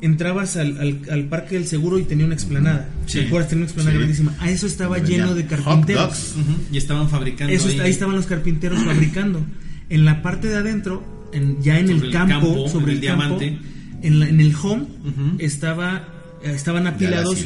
[0.00, 2.88] Entrabas al, al, al Parque del Seguro y tenía una explanada.
[3.06, 3.20] Sí.
[3.20, 3.48] ¿Te acuerdas?
[3.48, 3.98] Tenía una explanada Sí.
[3.98, 4.36] grandísima.
[4.38, 6.04] A eso estaba lleno de vendían hot carpinteros.
[6.08, 6.34] dogs.
[6.36, 9.40] Ujú, y estaban fabricando Eso ahí, ahí estaban los carpinteros fabricando.
[9.88, 11.02] En la parte de adentro,
[11.32, 13.58] en- ya en el el campo, campo, sobre el, el campo, diamante.
[14.02, 15.36] en, la- en el home, Ujú.
[15.38, 16.06] estaba,
[16.42, 17.44] estaban Ya las apilados.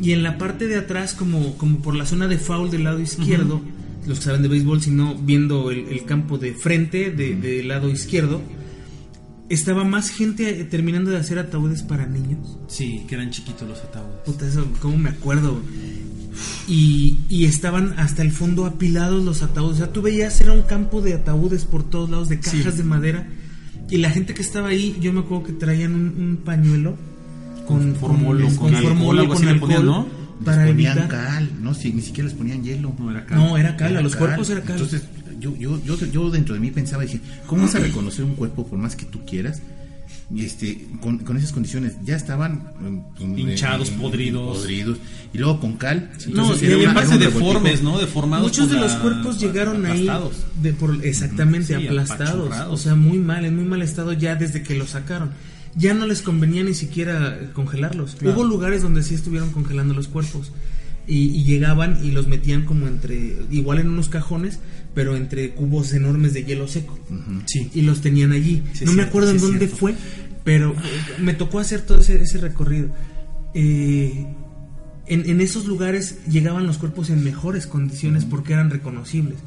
[0.00, 3.00] Y en la parte de atrás, como, como por la zona de foul del lado
[3.00, 3.60] izquierdo,
[4.06, 7.88] los que saben de béisbol, sino viendo el, el campo de frente, de- del lado
[7.90, 8.40] izquierdo,
[9.48, 12.58] estaba más gente eh, terminando de hacer ataúdes para niños.
[12.68, 14.20] Sí, que eran chiquitos los ataúdes.
[14.24, 15.60] Puta, eso, ¿cómo me acuerdo?
[16.68, 19.74] Y, y estaban hasta el fondo apilados los ataúdes.
[19.74, 22.78] O sea, tú veías, era un campo de ataúdes por todos lados, de cajas Sí.
[22.78, 23.28] de madera.
[23.90, 26.96] Y la gente que estaba ahí, yo me acuerdo que traían un, un pañuelo
[27.66, 30.06] con, Con formol o con, con alcohol, con alcohol ¿no?
[30.44, 31.24] Para les ponían evitar.
[31.24, 32.94] cal, no, sí, ni siquiera les ponían hielo.
[32.98, 33.34] No era acá.
[33.36, 34.26] No, era cal, a los cal.
[34.26, 34.76] cuerpos era cal.
[34.76, 35.02] Entonces,
[35.38, 38.66] yo, yo, yo, yo dentro de mí pensaba, dije, ¿cómo vas a reconocer un cuerpo
[38.66, 39.62] por más que tú quieras?
[40.32, 42.72] Y este, con, con esas condiciones, ya estaban
[43.18, 44.58] mm, Hinchados, eh, podridos.
[44.58, 44.98] podridos,
[45.34, 46.10] y luego con cal.
[46.28, 47.82] No, entonces y era una- además era deformes.
[47.82, 47.98] ¿no?
[47.98, 48.46] Deformados.
[48.46, 50.36] Muchos de los cuerpos llegaron ahí aplastados.
[50.62, 54.62] de por, exactamente Sí, aplastados, o sea, muy mal, en muy mal estado ya desde
[54.62, 55.30] que los sacaron.
[55.76, 58.16] Ya no les convenía ni siquiera congelarlos.
[58.16, 58.36] Claro.
[58.36, 60.50] Hubo lugares donde sí estuvieron congelando los cuerpos
[61.06, 64.58] y, y llegaban y los metían como entre, igual en unos cajones,
[64.94, 66.98] pero entre cubos enormes de hielo seco.
[67.46, 67.70] Sí.
[67.74, 68.62] Y los tenían allí.
[68.72, 69.76] Sí, no me cierto, acuerdo sí en dónde cierto.
[69.76, 69.94] fue,
[70.44, 70.74] pero eh,
[71.20, 72.88] me tocó hacer todo ese, ese recorrido.
[73.54, 74.26] Eh,
[75.06, 79.38] en, en esos lugares llegaban los cuerpos en mejores condiciones porque eran reconocibles.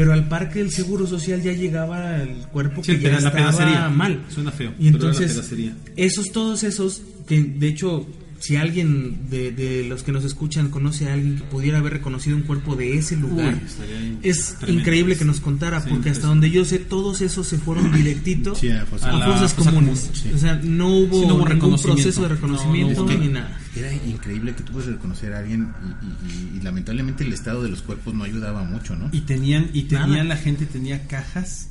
[0.00, 3.90] Pero al parque del Seguro Social ya llegaba el cuerpo Sí, que ya la estaba
[3.90, 4.24] mal.
[4.30, 5.52] Suena feo, Y pero era la entonces,
[5.94, 8.06] esos, todos esos, que de hecho,
[8.40, 12.36] si alguien de, de los que nos escuchan conoce a alguien que pudiera haber reconocido
[12.36, 14.80] un cuerpo de ese lugar, Uy, es tremendo.
[14.80, 18.54] increíble que nos contara, Sí, porque hasta donde yo sé, todos esos se fueron directito
[18.54, 20.00] Sí, a fuerzas- a A la fuerzas fosa comunes.
[20.00, 20.30] común, sí.
[20.34, 23.60] O sea, no hubo, Sí, no hubo ningún proceso de No, reconocimiento no ni nada.
[23.76, 27.62] Era increíble que tú puedes reconocer a alguien y, y- y- y lamentablemente el estado
[27.62, 29.10] de los cuerpos no ayudaba mucho, ¿no?
[29.12, 30.06] Y tenían, y Nada.
[30.06, 31.68] tenían la gente tenía cajas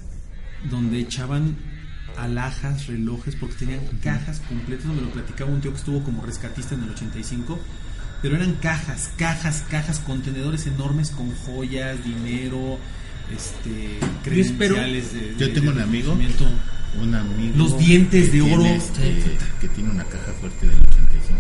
[0.70, 1.56] donde echaban
[2.24, 6.76] alhajas, relojes, porque tenían cajas completas, me lo platicaba un tío que estuvo como rescatista
[6.76, 7.60] en el 85,
[8.22, 12.78] pero eran cajas, cajas, cajas, contenedores enormes con joyas, dinero,
[13.36, 14.00] este,
[14.36, 16.18] Yo espero- credenciales de, Yo de- tengo de un amigo.
[17.02, 17.54] Un amigo.
[17.56, 18.64] Los dientes de oro.
[18.64, 19.30] tiene, este, Sí.
[19.62, 21.40] que tiene una caja fuerte del 85.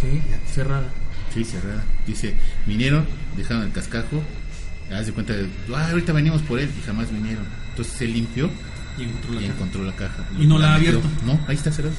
[0.00, 0.20] Sí,
[0.52, 0.88] cerrada.
[1.32, 1.84] Sí, cerrada.
[2.06, 2.34] Dice,
[2.66, 3.06] vinieron,
[3.36, 4.22] dejaron el cascajo.
[4.92, 7.44] Haz de cuenta, de, ah, ahorita venimos por él y jamás vinieron.
[7.70, 8.50] Entonces se limpió
[8.98, 9.54] Y encontró la y caja.
[9.54, 10.28] encontró la caja.
[10.38, 10.98] ¿Y no la ha metió.
[10.98, 11.08] abierto?
[11.24, 11.94] No, ahí está cerrada.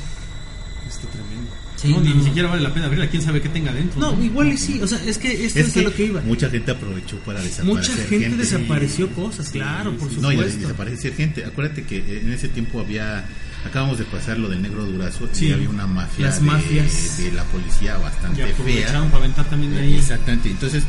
[0.88, 1.52] Está tremendo.
[1.76, 2.16] Sí, no, ni, no.
[2.16, 4.02] ni siquiera vale la pena abrirla, quién sabe qué tenga dentro.
[4.02, 6.20] No, igual y sí, o sea, es que esto es, a lo que iba.
[6.22, 8.38] mucha gente aprovechó para desaparecer Mucha gente, gente.
[8.38, 10.60] desapareció cosas, claro, por No, y supuesto.
[10.60, 11.46] desaparecer gente.
[11.46, 13.26] Acuérdate que en ese tiempo había.
[13.66, 15.48] Acabamos de pasar lo del negro durazo Sí.
[15.48, 16.26] y había una mafia.
[16.28, 17.18] Las de, mafias.
[17.18, 18.52] de la policía bastante fea.
[18.54, 19.96] aprovecharon para aventar también de ahí.
[19.96, 20.50] Exactamente.
[20.50, 20.84] Entonces,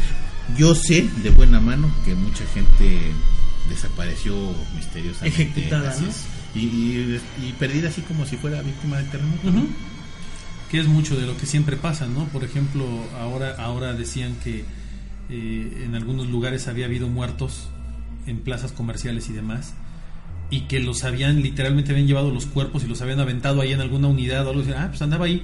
[0.57, 3.13] yo sé de buena mano que mucha gente
[3.71, 4.35] desapareció
[4.77, 5.43] misteriosamente.
[5.43, 6.11] Ejecutada, así ¿no?
[6.11, 6.27] es.
[6.55, 9.49] Y, y, y perdida así como si fuera víctima del terremoto.
[9.49, 9.66] Ujú.
[10.71, 12.27] Que es mucho de lo que siempre pasa, ¿no?
[12.27, 12.87] Por ejemplo,
[13.18, 14.64] ahora, ahora decían que
[15.31, 17.68] eh, en algunos lugares había habido muertos
[18.27, 19.73] en plazas comerciales y demás,
[20.51, 23.81] y que los habían, literalmente habían llevado los cuerpos y los habían aventado ahí en
[23.81, 24.73] alguna unidad o algo así.
[24.77, 25.43] Ah, pues andaba ahí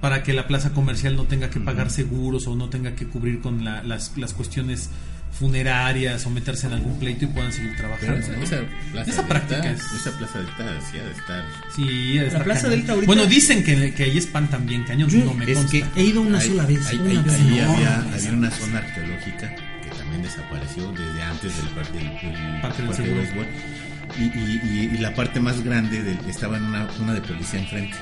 [0.00, 3.40] para que la plaza comercial no tenga que pagar seguros o no tenga que cubrir
[3.40, 4.90] con la- las, las cuestiones
[5.32, 8.14] funerarias o meterse en algún pleito y puedan seguir trabajando.
[8.18, 8.56] esa,
[8.92, 9.00] ¿no?
[9.00, 11.44] esa plaza Esa Delta- es- Esa plaza delta sí ha de estar.
[11.74, 12.70] Sí, Plaza cañón.
[12.70, 15.72] Delta ahorita- Bueno, dicen que, que ahí espantan bien cañón, Yo- no me es consta.
[15.72, 17.34] que He ido una hay- sola vez, hay- una hay- vez.
[17.34, 21.92] ahí No, había, no, había una zona arqueológica que también desapareció desde antes del, par-
[21.92, 23.46] del, del Parque del parque de béisbol.
[24.18, 27.60] Y, y- y- y la parte más grande del- estaba en una zona de policía
[27.60, 27.96] enfrente.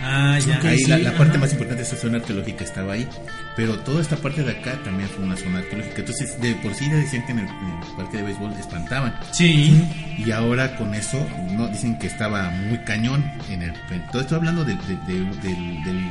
[0.00, 0.58] Ah, ya.
[0.58, 3.06] Ok, ahí la, sí, la parte más importante de esa zona arqueológica estaba ahí,
[3.56, 5.96] pero toda esta parte de acá también fue una zona arqueológica.
[5.98, 9.14] Entonces, de por sí ya decían que en el, en el parque de béisbol espantaban.
[9.32, 9.82] Sí.
[10.24, 13.72] Y ahora con eso, no dicen que estaba muy cañón en el.
[14.12, 16.08] Todo estoy hablando del, del, del, del- del-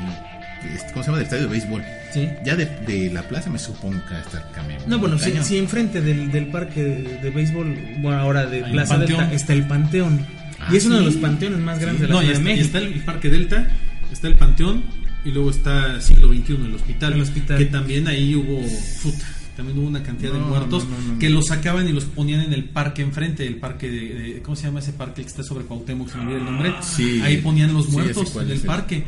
[0.74, 1.18] este, ¿cómo se llama?
[1.20, 1.84] Del estadio de béisbol.
[2.12, 2.30] Sí.
[2.44, 4.88] Ya de, de la plaza me supongo que va a estar caminando.
[4.88, 8.72] No, bueno, si, si enfrente del, del parque de, de béisbol, bueno, ahora de Hay
[8.74, 8.98] Plaza.
[8.98, 10.26] Delta, está el Panteón.
[10.68, 12.48] Ah, y es uno de los panteones más grandes de la No, y Ciudad está,
[12.50, 12.78] de y México.
[12.78, 13.68] está el Parque Delta,
[14.12, 14.84] está el Panteón
[15.26, 17.14] y luego está siglo XXI, el hospital.
[17.14, 17.58] El hospital.
[17.58, 18.62] Que también ahí hubo.
[19.04, 21.20] puta, también hubo una cantidad de muertos no, no, no.
[21.20, 24.56] que los sacaban y los ponían en el parque enfrente, el parque de, de- ¿cómo
[24.56, 26.10] se llama ese parque que está sobre Cuauhtémoc?
[26.12, 26.74] Se me olvida el nombre.
[26.82, 27.20] Sí.
[27.24, 29.04] Ahí ponían los muertos en el parque.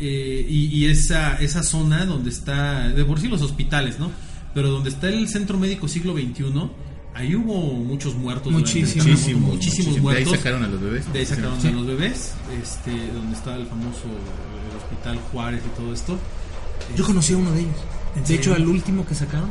[0.00, 4.10] Eh, y y esa, esa zona donde está, de por sí los hospitales, ¿no?
[4.52, 6.44] Pero donde está el centro médico siglo XXI,
[7.14, 8.52] ahí hubo muchos muertos.
[8.52, 9.04] durante el Muchísimo.
[9.04, 10.10] terremoto, Muchísimo, muchísimos muchísimo.
[10.10, 10.38] De ahí muertos.
[10.38, 11.12] sacaron a los bebés.
[11.12, 11.68] De ahí sacaron Sí.
[11.68, 16.18] a los bebés, este, donde está el famoso el hospital Juárez y todo esto.
[16.96, 17.76] Yo conocí a uno de ellos.
[18.16, 18.40] ¿En De serio?
[18.42, 19.48] hecho, al último que sacaron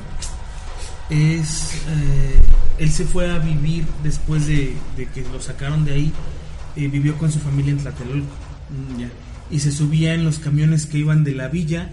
[1.10, 1.72] es.
[1.88, 2.42] eh,
[2.80, 6.14] él se fue a vivir después de, de que lo sacaron de ahí.
[6.76, 8.34] eh, vivió con su familia en Tlatelolco.
[8.98, 9.04] Mm.
[9.54, 11.92] Y se subía en los camiones que iban de la villa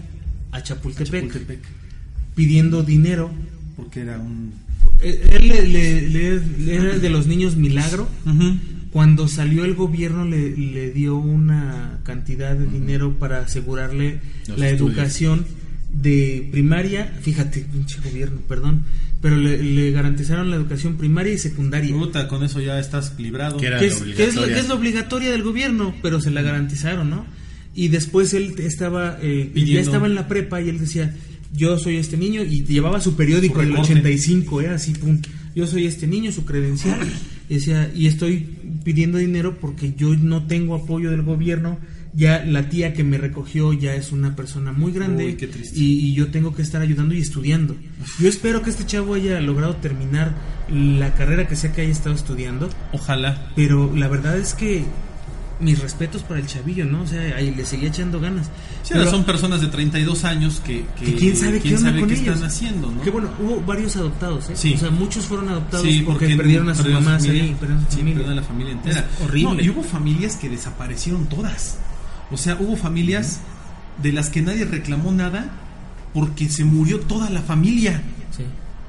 [0.51, 1.59] a Chapultepec, Chapultepec,
[2.35, 3.29] pidiendo dinero.
[3.77, 4.53] porque era un
[5.01, 8.07] Él le- le- le- le era de los niños milagro.
[8.91, 14.67] Cuando salió el gobierno le, le dio una cantidad de dinero para asegurarle Los la
[14.69, 14.89] estudios.
[14.97, 15.45] educación
[15.93, 18.83] de primaria, fíjate, pinche gobierno, perdón,
[19.21, 23.57] pero le, le garantizaron la educación primaria y secundaria, Puta, con eso ya estás librado.
[23.57, 27.25] Que es, la que es es la obligatoria del gobierno, pero se la garantizaron, ¿no?
[27.73, 31.15] Y después él estaba, eh, ya estaba en la prepa y él decía,
[31.53, 33.93] yo soy este niño, y llevaba su periódico en el recorte.
[33.93, 35.19] 85, era así, pum,
[35.55, 36.99] yo soy este niño, su credencial,
[37.49, 38.47] y decía, y estoy
[38.83, 41.77] pidiendo dinero porque yo no tengo apoyo del gobierno,
[42.13, 45.79] ya la tía que me recogió ya es una persona muy grande Uy, qué triste.
[45.79, 47.75] y, y yo tengo que estar ayudando y estudiando.
[48.19, 50.35] Yo espero que este chavo haya logrado terminar
[50.69, 53.51] la carrera que sea que haya estado estudiando, Ojalá.
[53.55, 54.83] pero la verdad es que
[55.61, 57.03] mis respetos para el chavillo, ¿no?
[57.03, 58.49] O sea, ahí le seguía echando ganas.
[58.83, 62.91] Sí, Pero- son personas de 32 años que, que, que quién sabe qué, están haciendo,
[62.91, 63.01] ¿no?
[63.01, 64.53] Que bueno, hubo varios adoptados, ¿eh?
[64.55, 64.73] Sí.
[64.75, 67.43] O sea, muchos fueron adoptados Sí, porque, perdieron a familia.
[67.43, 68.99] ahí, perdieron su Sí, perdieron a la familia entera.
[69.19, 69.55] Es horrible.
[69.55, 71.77] No, y hubo familias que desaparecieron todas.
[72.31, 73.39] O sea, hubo familias
[74.01, 75.51] de las que nadie reclamó nada
[76.13, 78.01] porque se murió toda la familia.
[78.35, 78.43] Sí.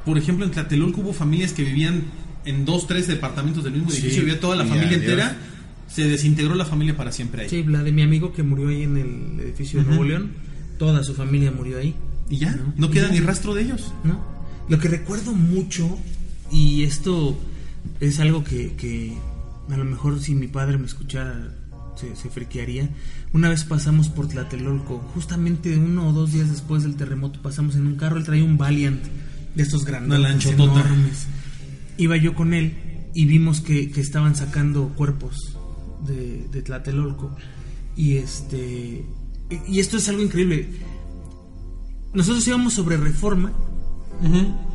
[0.04, 2.04] Por ejemplo, en Tlatelolco hubo familias que vivían
[2.44, 5.02] en dos, tres departamentos del mismo edificio, vivía toda la familia adiós.
[5.02, 5.36] entera.
[5.94, 7.48] Se desintegró la familia para siempre ahí.
[7.48, 9.86] Sí, la de mi amigo que murió ahí en el edificio de.
[9.88, 10.32] Nuevo León,
[10.78, 11.94] toda su familia murió ahí.
[12.30, 13.12] Y ya, No, queda ya.
[13.12, 13.92] ni rastro de ellos.
[14.04, 14.24] ¿no?
[14.68, 15.98] Lo que recuerdo mucho,
[16.50, 17.38] y esto
[18.00, 19.12] es algo que, que
[19.70, 21.54] a lo mejor si mi padre me escuchara
[21.96, 22.88] se, se friquearía.
[23.34, 27.86] Una vez pasamos por Tlatelolco, justamente uno o dos días después del terremoto, pasamos en
[27.86, 29.02] un carro, él traía un Valiant
[29.54, 31.26] de estos grandes, enormes.
[31.98, 32.72] Iba yo con él
[33.14, 35.58] y vimos que, que estaban sacando cuerpos
[36.06, 37.34] de, de Tlatelolco.
[37.96, 39.04] Y este.
[39.68, 40.68] Y esto es algo increíble.
[42.14, 43.52] Nosotros íbamos sobre reforma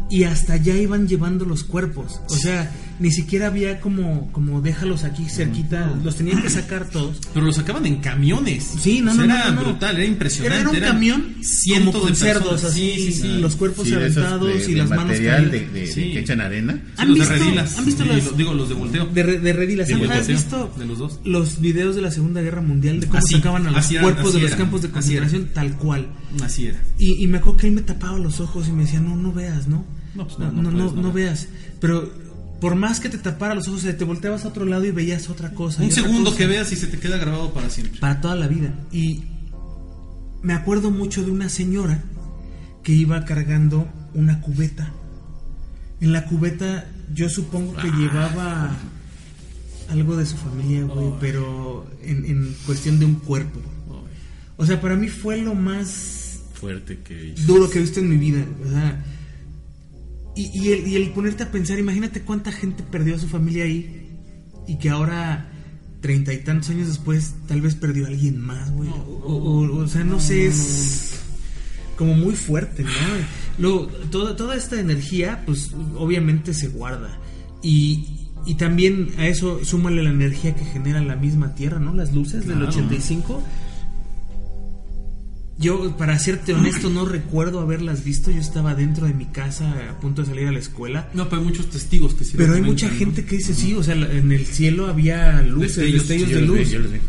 [0.10, 2.22] y hasta allá iban llevando los cuerpos.
[2.30, 5.94] O sea, ni siquiera había como, como déjalos aquí cerquita.
[6.04, 7.18] Los tenían que sacar todos.
[7.34, 8.64] Pero lo sacaban en camiones.
[8.82, 9.68] Sí, no, O sea, no, Era no, no, no.
[9.70, 10.56] brutal, era impresionante.
[10.56, 12.72] Era, era un eran camión cientos como con de cerdos, personas.
[12.72, 13.38] así, Sí, sí, sí.
[13.40, 15.52] los cuerpos aventados de- y de las manos caídas.
[15.52, 16.02] de- de Sí.
[16.14, 16.74] que echan arena.
[16.74, 17.78] Sí, ¿Han los visto- de redilas.
[17.78, 19.06] han visto Sí, las- lo- digo, los de volteo.
[19.08, 19.88] De, re- de redilas.
[19.88, 20.26] De ¿Has volteo.
[20.28, 21.20] visto De los dos.
[21.24, 24.42] los videos de la Segunda Guerra Mundial de cómo Así, sacaban a los cuerpos de
[24.42, 25.50] los campos de concentración?
[25.54, 26.08] Tal cual.
[26.44, 26.82] Así era.
[26.98, 29.32] Y, y me acuerdo que él me tapaba los ojos y me decía, no, no
[29.32, 29.86] veas, ¿no?
[30.16, 31.48] No, pues no, no, no veas.
[31.80, 32.12] Pero
[32.60, 35.54] por más que te tapara los ojos, te volteabas a otro lado y veías otra
[35.54, 35.84] cosa.
[35.84, 36.38] Un segundo cosa.
[36.38, 38.00] que veas y se te queda grabado para siempre.
[38.00, 38.74] Para toda la vida.
[38.92, 39.24] Y
[40.42, 42.04] me acuerdo mucho de una señora
[42.84, 44.92] que iba cargando una cubeta.
[46.00, 48.76] En la cubeta yo supongo que llevaba
[49.90, 53.60] algo de su familia, güey, pero en, en cuestión de un cuerpo.
[54.58, 56.18] O sea, para mí fue lo más
[56.60, 58.44] Fuerte que duro que he visto en mi vida.
[58.66, 59.04] O sea,
[60.38, 63.64] y, y el, y el ponerte a pensar, imagínate cuánta gente perdió a su familia
[63.66, 64.12] ahí
[64.68, 65.50] y que ahora,
[66.02, 68.90] treinta y tantos años después, tal vez perdió a alguien más, güey.
[68.90, 68.94] O,
[69.34, 71.14] o- o sea, no sé, es
[71.96, 72.90] como muy fuerte, ¿no?
[73.58, 77.18] Luego, toda, toda esta energía, pues obviamente se guarda.
[77.64, 78.06] Y,
[78.46, 81.94] y también a eso súmale la energía que genera la misma Tierra, ¿no?
[81.96, 82.70] Las luces del Claro.
[82.70, 83.44] 85.
[85.60, 88.30] Yo, para serte honesto, no recuerdo haberlas visto.
[88.30, 91.10] Yo estaba dentro de mi casa a punto de salir a la escuela.
[91.16, 92.94] No, pero hay muchos testigos que sí Pero hay mucha ¿no?
[92.96, 96.40] gente que dice sí, o sea, en el cielo había luces, Destellos, destellos, Sí, de
[96.42, 96.72] yo los vi, luz.
[96.72, 97.00] yo los vi.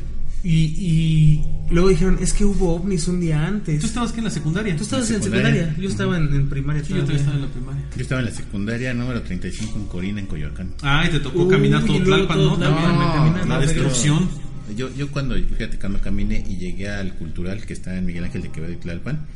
[0.44, 3.80] Y, y luego dijeron, es que hubo ovnis un día antes.
[3.80, 4.76] ¿Tú estabas aquí en la secundaria?
[4.76, 5.52] Tú estabas en en secundaria.
[5.54, 6.84] secundaria, yo estaba en, en primaria.
[6.84, 7.82] Sí, yo también estaba en la primaria.
[7.96, 10.74] Yo estaba en la secundaria número 35 en Corina, en Coyoacán.
[10.82, 12.56] Ah, y te tocó Uy, caminar todo Tlalpan, ¿no?
[12.56, 14.28] Tlalpan, la destrucción.
[14.76, 18.42] Yo, yo cuando, fíjate, cuando caminé y llegué al cultural que está en Miguel Ángel
[18.42, 19.26] de Quevedo y Tlalpan,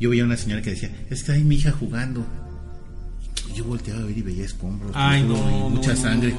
[0.00, 2.26] yo veía una señora que decía, está ahí mi hija jugando.
[3.54, 6.34] Yo volteaba a ver y veía escombros, Ay, no, y no, mucha no, sangre.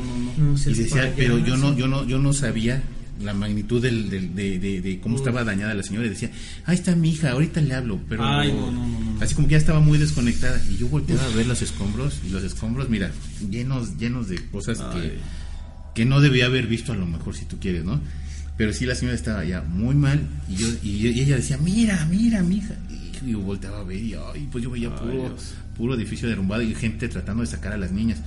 [0.65, 2.83] y decía, pero yo no, yo no, yo no sabía
[3.23, 6.29] la magnitud del, del- de, de- de cómo estaba dañada la señora y decía,
[6.65, 9.21] ahí está mi hija, ahorita le hablo, pero Ay, no, no, no, no.
[9.21, 12.29] así como que ya estaba muy desconectada y yo volteaba a ver los escombros y
[12.29, 13.11] los escombros, mira,
[13.49, 15.13] llenos, llenos de cosas que,
[15.95, 17.99] que no debía haber visto a lo mejor si tú quieres, ¿no?
[18.57, 21.57] Pero sí la señora estaba ya muy mal y yo y, yo- y ella decía,
[21.57, 22.73] mira, mira, mi hija.
[23.25, 25.53] Y yo volteaba a ver y ay, pues yo veía Ay, puro, Dios.
[25.77, 28.19] puro edificio derrumbado y gente tratando de sacar a las niñas.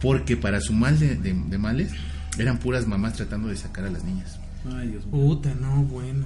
[0.00, 1.90] Porque para su mal de, de- de males
[2.38, 4.38] eran puras mamás tratando de sacar a las niñas.
[4.74, 5.12] Ay, Dios mío.
[5.12, 6.24] Puta, no, bueno.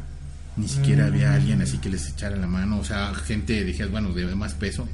[0.56, 2.78] Ni siquiera había alguien así que les echara la mano.
[2.78, 4.86] O sea, gente, dije, bueno, de más peso.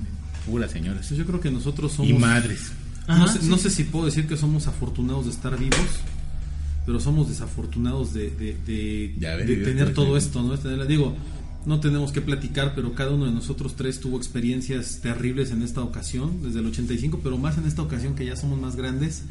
[0.47, 1.07] Puras señoras.
[1.09, 2.11] Pues yo creo que nosotros somos...
[2.11, 2.71] Y madres.
[3.09, 3.49] no, Ajá, sé, sí.
[3.49, 5.79] no sé si puedo decir que somos afortunados de estar vivos,
[6.89, 8.57] pero somos desafortunados de, de,
[9.64, 10.43] tener todo esto.
[10.43, 10.57] ¿no?
[10.86, 11.14] Digo,
[11.66, 15.82] no tenemos que platicar, pero cada uno de nosotros tres tuvo experiencias terribles en esta
[15.82, 19.24] ocasión, desde el 85, pero más en esta ocasión que ya somos más grandes.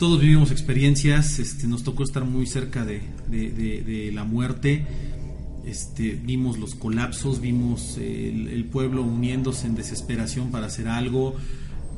[0.00, 4.84] Todos vivimos experiencias, este, nos tocó estar muy cerca de, de- de- de la muerte,
[5.64, 11.36] este, vimos los colapsos, vimos el, el pueblo uniéndose en desesperación para hacer algo,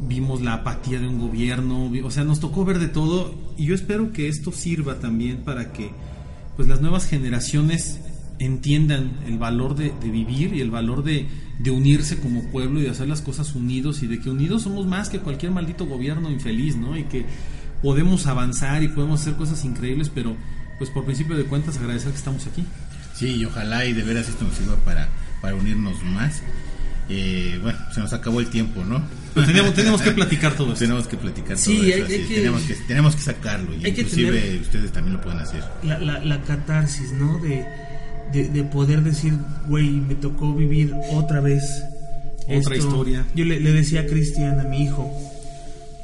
[0.00, 3.74] vimos la apatía de un gobierno, o sea, nos tocó ver de todo y yo
[3.74, 5.90] espero que esto sirva también para que
[6.56, 8.00] pues las nuevas generaciones
[8.38, 11.26] entiendan el valor de, vivir y el valor de,
[11.58, 14.86] de unirse como pueblo y de hacer las cosas unidos y de que unidos somos
[14.86, 16.96] más que cualquier maldito gobierno infeliz, ¿no?
[16.96, 17.24] Y que
[17.82, 20.36] podemos avanzar y podemos hacer cosas increíbles, pero
[20.78, 22.64] pues por principio de cuentas agradecer que estamos aquí.
[23.14, 25.08] Sí, y ojalá y de veras esto nos sirva para,
[25.40, 26.42] para unirnos más.
[27.08, 29.02] Eh, bueno, se nos acabó el tiempo, ¿no?
[29.34, 30.78] Tenemos, tenemos que platicar todo esto.
[30.84, 33.22] Tenemos que platicar Sí, todo eso, hay- así hay es, que- tenemos, que, tenemos que
[33.22, 33.74] sacarlo.
[33.74, 35.62] Y inclusive tener- ustedes también lo pueden hacer.
[35.82, 37.38] La, la, la catarsis, ¿no?
[37.40, 37.64] De,
[38.32, 39.34] de, de poder decir,
[39.66, 41.62] güey, me tocó vivir otra vez.
[42.48, 43.24] Otra historia.
[43.34, 45.10] Yo le, le decía a Cristian, a mi hijo,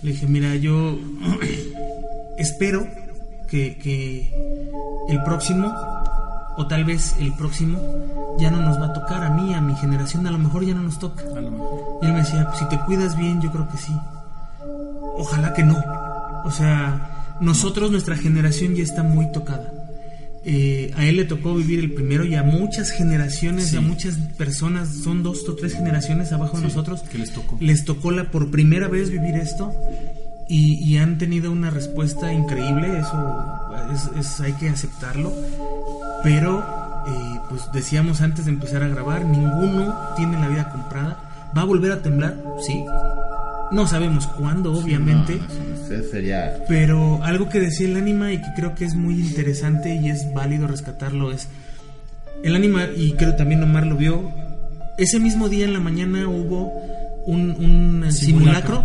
[0.03, 0.99] le dije, mira, yo
[2.39, 2.87] espero
[3.49, 4.33] que, que
[5.09, 5.73] el próximo,
[6.61, 7.79] o tal vez el próximo,
[8.39, 10.75] ya no nos va a tocar a mí, a mi generación, a lo mejor ya
[10.75, 11.23] no nos toca.
[11.37, 11.99] A lo mejor.
[12.03, 13.93] Y él me decía, "Pues, si te cuidas bien, yo creo que sí.
[15.17, 15.83] Ojalá que no.
[16.45, 19.73] O sea, nosotros, nuestra generación ya está muy tocada.
[20.45, 23.77] Eh, a él le tocó vivir el primero y a muchas generaciones, Sí.
[23.77, 27.57] a muchas personas, son dos o tres generaciones abajo de nosotros, que les tocó.
[27.61, 29.75] les tocó la por primera vez vivir esto
[30.51, 33.45] y, y han tenido una respuesta increíble, eso
[33.95, 35.33] es, es- hay que aceptarlo,
[36.23, 36.61] pero
[37.07, 41.19] eh, pues decíamos antes de empezar a grabar, ninguno tiene la vida comprada,
[41.57, 42.37] va a volver a temblar,
[42.67, 42.85] sí,
[43.73, 45.37] no sabemos cuándo, obviamente.
[45.37, 49.15] No, eso sería Pero algo que decía el ánima y que creo que es muy
[49.21, 51.49] interesante y es válido rescatarlo es
[52.43, 54.31] el ánima y creo también Omar lo vio.
[54.99, 56.73] Ese mismo día en la mañana hubo
[57.27, 57.51] un,
[58.03, 58.83] un Simulacro.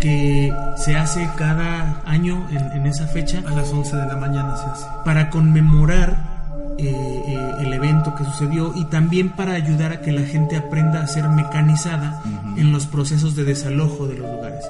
[0.00, 4.56] que se hace cada año en, en esa fecha A las 11 de la mañana
[4.56, 4.86] se hace.
[5.04, 6.38] para conmemorar
[6.78, 6.84] eh,
[7.26, 11.06] eh, el evento que sucedió y también para ayudar a que la gente aprenda a
[11.08, 12.22] ser mecanizada
[12.56, 14.64] en los procesos de desalojo de los lugares.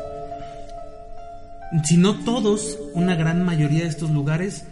[1.84, 4.64] Si no todos, una gran mayoría de estos lugares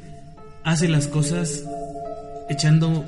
[0.65, 1.63] hace las cosas
[2.49, 3.05] echando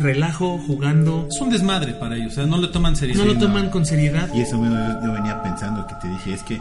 [0.00, 3.20] relajo, jugando, Es un desmadre para ellos, o sea, no le toman seriedad.
[3.20, 3.40] no lo no.
[3.40, 4.28] toman con seriedad.
[4.34, 6.58] Y eso mismo yo, yo venía pensando que te dije, es que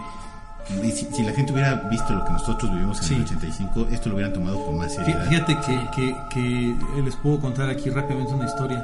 [0.92, 3.14] si, si la gente hubiera visto lo que nosotros vivimos en Sí.
[3.16, 5.26] el 85, esto lo hubieran tomado con más seriedad.
[5.30, 8.84] Fíjate que, que- que, les puedo contar aquí rápidamente una historia.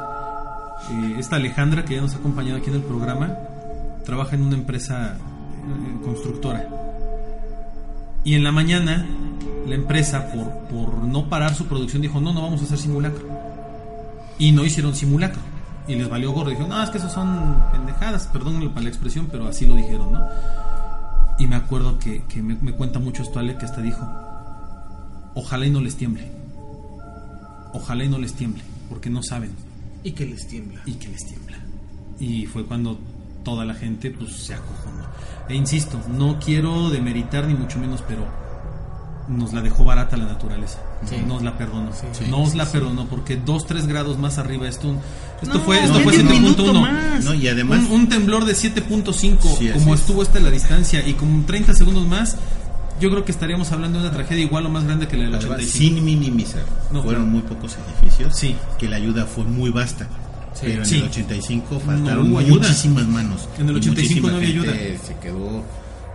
[0.92, 3.32] Eh, esta Alejandra, que ya nos ha acompañado aquí en el programa,
[4.06, 6.68] trabaja en una empresa eh, constructora.
[8.26, 9.06] Y en la mañana,
[9.68, 13.28] la empresa, por, por no parar su producción, dijo, no, no vamos a hacer simulacro.
[14.40, 15.42] Y no hicieron simulacro.
[15.88, 16.50] Y les valió gorro.
[16.50, 18.28] Dijeron, no, es que eso son pendejadas.
[18.28, 20.28] Perdón la expresión, pero así lo dijeron, ¿no?
[21.40, 24.08] Y me acuerdo que, que me, me cuenta mucho esto Ale, que hasta dijo,
[25.36, 26.32] ojalá y no les tiemble.
[27.74, 29.52] Ojalá y no les tiemble, porque no saben
[30.04, 30.82] Y que les tiembla.
[30.86, 31.58] y que les tiembla.
[32.20, 33.00] Y fue cuando
[33.44, 35.04] toda la gente pues se acojonó.
[35.50, 38.26] E insisto, no quiero demeritar ni mucho menos, pero
[39.28, 40.80] nos la dejó barata la naturaleza.
[41.08, 41.16] Sí.
[41.28, 41.92] Nos la perdonó.
[42.12, 42.26] Sí.
[42.30, 44.94] Nos la perdonó porque dos, tres grados más arriba esto,
[45.42, 46.42] esto No, fue, esto no, fue medio 7.1.
[46.42, 47.24] minuto más.
[47.24, 50.02] No, y además, Un, un temblor de 7.5, Sí, como es.
[50.02, 52.38] estuvo esta la distancia, y con 30 segundos más,
[53.00, 55.36] yo creo que estaríamos hablando de una tragedia igual o más grande que la del
[55.36, 55.78] además, 85.
[55.96, 58.56] sin minimizar, No, fueron muy pocos edificios, Sí.
[58.78, 60.08] que la ayuda fue muy vasta.
[60.54, 60.60] Sí.
[60.68, 60.96] pero en Sí.
[61.00, 63.50] el 85 faltaron muchísimas manos.
[63.58, 64.72] En el y 85 no había ayuda.
[65.04, 65.64] Se quedó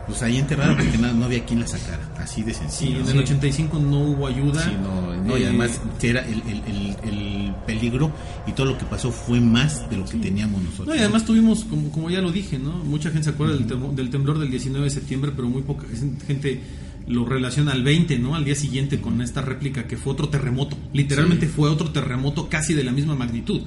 [0.09, 2.99] pues ahí enterrada porque no, no había quien la sacara, así de Sí, sencillo.
[3.01, 3.11] en ¿no?
[3.13, 4.65] el 85 no hubo ayuda.
[4.65, 8.11] Sí, no, no, y Eh, además era el, el- el- el peligro
[8.47, 10.89] y todo lo que pasó fue más de lo que teníamos nosotros.
[10.89, 12.73] No, y además tuvimos, como, como ya lo dije, ¿no?
[12.85, 15.87] Mucha gente se acuerda del, temo- del temblor del 19 de septiembre, pero muy poca
[16.27, 16.61] gente
[17.07, 18.35] lo relaciona al 20, ¿no?
[18.35, 20.77] Al día siguiente con esta réplica que fue otro terremoto.
[20.93, 21.53] Literalmente Sí.
[21.57, 23.63] fue otro terremoto casi de la misma magnitud.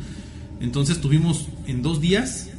[0.59, 2.50] Entonces tuvimos en dos días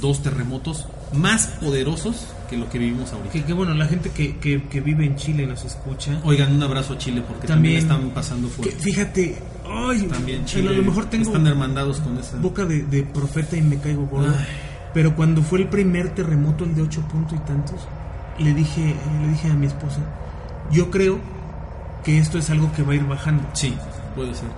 [0.00, 3.32] dos terremotos más poderosos que lo que vivimos ahorita.
[3.32, 6.20] Que, que bueno, la gente que, que, que vive en Chile nos escucha.
[6.24, 8.76] Oigan, un abrazo a Chile porque también, También- están pasando fuerte.
[8.76, 10.68] fíjate, ay, También Chile.
[10.68, 12.36] a lo mejor tengo están hermandados con esa.
[12.38, 14.34] boca de, de profeta y me caigo gordo.
[14.92, 17.80] Pero cuando fue el primer terremoto, el de ocho puntos y tantos,
[18.38, 19.98] le dije, le dije a mi esposa,
[20.70, 21.18] yo creo
[22.04, 23.42] que esto es algo que va a ir bajando.
[23.54, 23.74] Sí,
[24.14, 24.48] puede ser.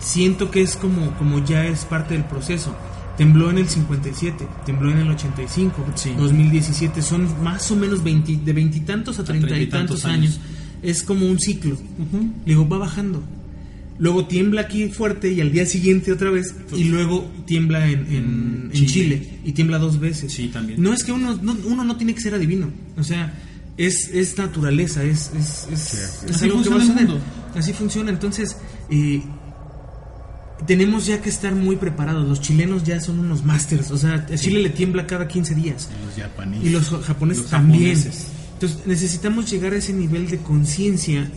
[0.00, 2.74] Siento que es como, como ya es parte del proceso.
[3.16, 6.10] Tembló en el 57, tembló en el 85, Sí.
[6.16, 10.40] 2017, son más o menos 20 de veintitantos a treinta y tantos años.
[10.82, 11.76] Es como un ciclo.
[12.44, 13.22] Le digo, va bajando.
[13.98, 16.54] Luego tiembla aquí fuerte y al día siguiente otra vez.
[16.76, 19.38] Y luego tiembla en, en- en Chile.
[19.44, 20.32] Y tiembla dos veces.
[20.32, 20.82] Sí, también.
[20.82, 22.70] No es que uno no, uno no tiene que ser adivino.
[22.98, 23.32] O sea,
[23.76, 25.94] es, es naturaleza, es, es, es,
[26.24, 27.08] es Así algo que va a funciona el suceder.
[27.08, 27.24] mundo.
[27.54, 28.10] Así funciona.
[28.10, 28.56] Entonces,
[28.90, 29.22] eh,
[30.66, 32.26] tenemos ya que estar muy preparados.
[32.28, 33.90] Los chilenos ya son unos masters.
[33.90, 35.88] O sea, a Chile le tiembla cada 15 días.
[36.06, 36.66] los japoneses.
[36.66, 37.94] Y los japoneses Los también.
[37.96, 38.26] japoneses.
[38.54, 41.28] Entonces necesitamos llegar a ese nivel de conciencia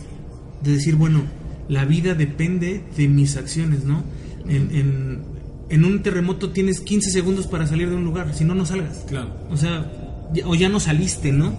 [0.62, 1.22] de decir, bueno,
[1.68, 4.02] la vida depende de mis acciones, ¿no?
[4.48, 5.22] En, en,
[5.68, 9.04] en un terremoto tienes 15 segundos para salir de un lugar, si no, no salgas.
[9.08, 9.30] Claro.
[9.50, 9.90] O sea,
[10.32, 11.58] ya- o ya no saliste, ¿no?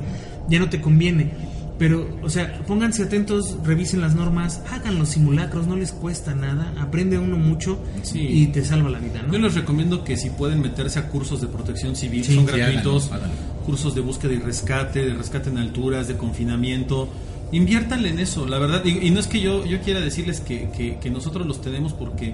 [0.50, 1.32] Ya no te conviene.
[1.80, 6.74] Pero, o sea, pónganse atentos, revisen las normas, hagan los simulacros, no les cuesta nada,
[6.78, 8.20] aprende uno mucho Sí.
[8.20, 9.32] y te salva la vida, ¿no?
[9.34, 13.06] Yo les recomiendo que si pueden meterse a cursos de protección civil, Sí, son gratuitos,
[13.08, 13.64] háganlo, háganlo.
[13.66, 17.08] cursos de búsqueda y rescate, de rescate en alturas, de confinamiento,
[17.54, 20.70] inviértanle en eso, la verdad, y, y no es que yo, yo quiera decirles que,
[20.76, 22.34] que- que nosotros los tenemos porque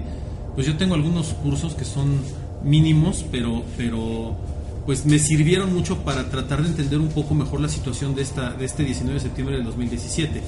[0.56, 2.18] pues yo tengo algunos cursos que son
[2.64, 4.36] mínimos, pero, pero
[4.86, 8.52] pues me sirvieron mucho para tratar de entender un poco mejor la situación de, esta,
[8.52, 10.40] de este 19 de septiembre del 2017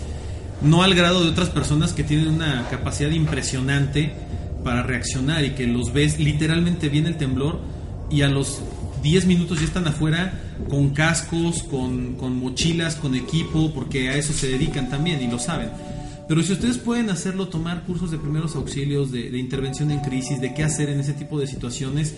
[0.62, 4.12] no al grado de otras personas que tienen una capacidad impresionante
[4.64, 7.60] para reaccionar y que los ves literalmente viene el temblor
[8.10, 8.60] y a los
[9.02, 14.32] 10 minutos ya están afuera con cascos, con, con mochilas, con equipo, porque a eso
[14.32, 15.70] se dedican también y lo saben.
[16.26, 20.40] Pero si ustedes pueden hacerlo, tomar cursos de primeros auxilios, de, de intervención en crisis,
[20.40, 22.14] de qué hacer en ese tipo de situaciones,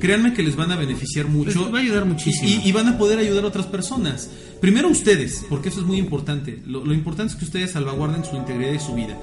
[0.00, 1.62] créanme que les van a beneficiar mucho.
[1.64, 2.48] Les va a ayudar muchísimo.
[2.48, 4.30] Y, y van a poder ayudar a otras personas.
[4.60, 6.60] Primero ustedes, porque eso es muy importante.
[6.66, 9.16] Lo, lo importante es que ustedes salvaguarden su integridad y su vida.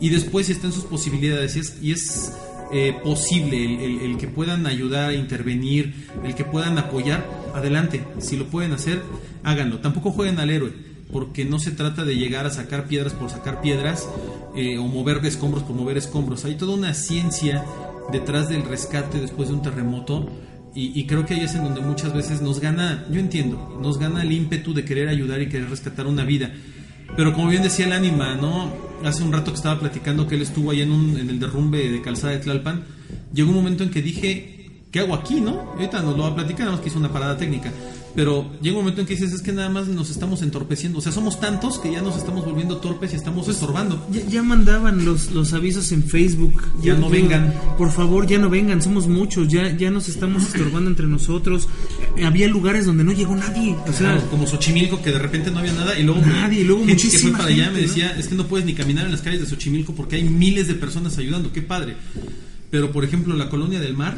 [0.00, 2.32] Y después, si están sus posibilidades y es, y es,
[2.72, 5.94] eh, posible el, el- el que puedan ayudar, intervenir,
[6.24, 8.02] el que puedan apoyar, adelante.
[8.18, 9.02] Si lo pueden hacer,
[9.44, 9.78] háganlo.
[9.78, 10.72] Tampoco jueguen al héroe,
[11.12, 14.08] porque no se trata de llegar a sacar piedras por sacar piedras
[14.56, 16.44] eh, o mover escombros por mover escombros.
[16.44, 17.64] Hay toda una ciencia
[18.12, 20.28] detrás del rescate después de un terremoto
[20.76, 24.22] y, creo que ahí es en donde muchas veces nos gana, yo entiendo, nos gana
[24.22, 26.50] el ímpetu de querer ayudar y querer rescatar una vida.
[27.16, 28.72] Pero como bien decía el ánima, ¿no?
[29.04, 31.90] Hace un rato que estaba platicando que él estuvo ahí en, un, en el derrumbe
[31.90, 32.82] de Calzada de Tlalpan,
[33.32, 35.60] llegó un momento en que dije, ¿qué hago aquí, no?
[35.74, 37.70] Ahorita nos lo va a platicar, nada más que hizo una parada técnica.
[38.14, 40.98] Pero llega un momento en que dices, es que nada más nos estamos entorpeciendo.
[40.98, 44.06] O sea, somos tantos que ya nos estamos volviendo torpes y estamos estorbando.
[44.12, 46.62] Ya, ya mandaban los, los avisos en Facebook.
[46.80, 47.52] Ya no vengan.
[47.76, 51.68] Por favor, ya no vengan, somos muchos, ya, ya nos estamos estorbando entre nosotros.
[52.16, 53.74] Eh, Había lugares donde no llegó nadie.
[53.88, 56.64] O sea, Claro, como Xochimilco, que de repente no había nada, y luego Nadie, y
[56.64, 59.12] luego gente que fue para allá me decía, es que no puedes ni caminar en
[59.12, 61.96] las calles de Xochimilco porque hay miles de personas ayudando, qué padre.
[62.70, 64.16] Pero por ejemplo, la colonia del mar,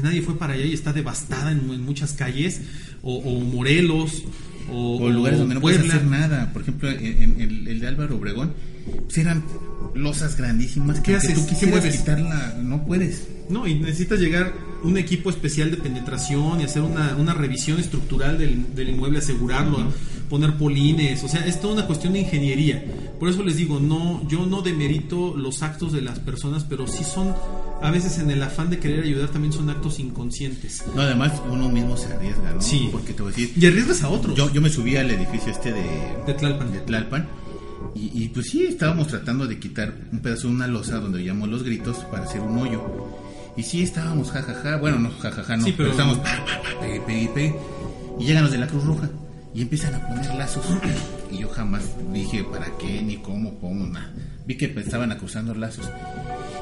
[0.00, 2.60] que nadie fue para allá y está devastada en, en muchas calles,
[3.02, 4.22] o, o Morelos,
[4.70, 5.94] o, o lugares o donde no puedes Puebla.
[5.94, 6.52] hacer nada.
[6.52, 8.52] Por ejemplo, en, en el, el de Álvaro Obregón,
[9.04, 9.42] pues eran
[9.94, 10.98] losas grandísimas.
[11.00, 11.34] ¿Qué que haces?
[11.34, 11.98] tú ¿Qué quisieras mueves?
[12.00, 13.26] quitarla, no puedes.
[13.48, 14.52] No, y necesitas llegar
[14.84, 19.78] un equipo especial de penetración y hacer una, una revisión estructural del, del inmueble, asegurarlo,
[20.28, 22.84] poner polines, o sea, es toda una cuestión de ingeniería.
[23.18, 27.02] Por eso les digo, no, yo no demerito los actos de las personas, pero sí
[27.02, 27.34] son,
[27.82, 30.84] a veces en el afán de querer ayudar, también son actos inconscientes.
[30.94, 32.60] No, además uno mismo se arriesga, ¿no?
[32.60, 32.90] Sí.
[32.92, 34.36] Porque te voy a decir, Y arriesgas a otros.
[34.36, 35.82] yo, yo me subí al edificio este de,
[36.26, 36.70] De Tlalpan.
[36.70, 37.26] de Tlalpan
[37.94, 41.48] y, y, pues sí, estábamos tratando de quitar un pedazo de una losa donde oíamos
[41.48, 42.82] los gritos para hacer un hoyo.
[43.56, 46.18] Y sí, estábamos jajaja, bueno, no jajaja, no, Sí, pero- pero, estábamos
[46.80, 47.56] pegue, pegue, pegue.
[48.20, 49.08] Y llegan los de la Cruz Roja
[49.54, 50.64] y empiezan a poner lazos.
[51.32, 54.12] Y yo jamás dije para qué, ni cómo, cómo, nada.
[54.46, 55.88] Vi que estaban acusando lazos.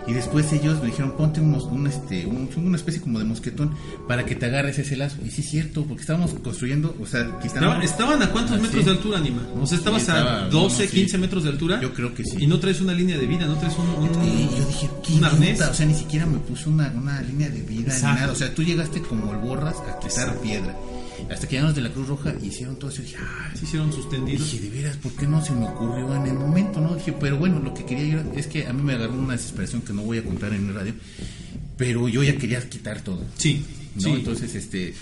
[0.07, 3.74] Y después ellos me dijeron, ponte unos, un, este, un- una especie como de mosquetón
[4.07, 5.16] para que te agarres ese lazo.
[5.26, 7.28] Y sí es cierto, porque estábamos construyendo, o sea.
[7.44, 8.84] Estaban, estaban a cuántos Ah, metros sí.
[8.84, 9.42] de altura, Anima?
[9.61, 10.96] O sea, estabas Sí, a estaba- 12, no, no, sí.
[10.96, 11.80] 15 metros de altura.
[11.80, 12.36] Yo creo que sí.
[12.38, 14.04] Y no traes una línea de vida, no traes un.
[14.04, 15.61] un- Y yo dije, ¿qué un arnés.
[15.61, 18.30] O sea, ni siquiera me puse una, una línea de vida ni nada.
[18.32, 20.74] O sea, tú llegaste como el borras a quitar piedra.
[21.30, 23.02] Hasta que llegamos de la Cruz Roja y hicieron todo eso.
[23.02, 24.50] Y dije, ah, Se hicieron sus tendidos.
[24.52, 26.80] Dije, de veras, ¿por qué no se me ocurrió en el momento?
[26.80, 29.32] no Dije, pero bueno, lo que quería yo es que a mí me agarró una
[29.32, 30.94] desesperación que no voy a contar en el radio,
[31.76, 33.22] pero yo ya quería quitar todo.
[33.36, 33.62] Sí,
[33.96, 34.02] ¿no?
[34.02, 34.10] sí.
[34.10, 34.94] Entonces, este,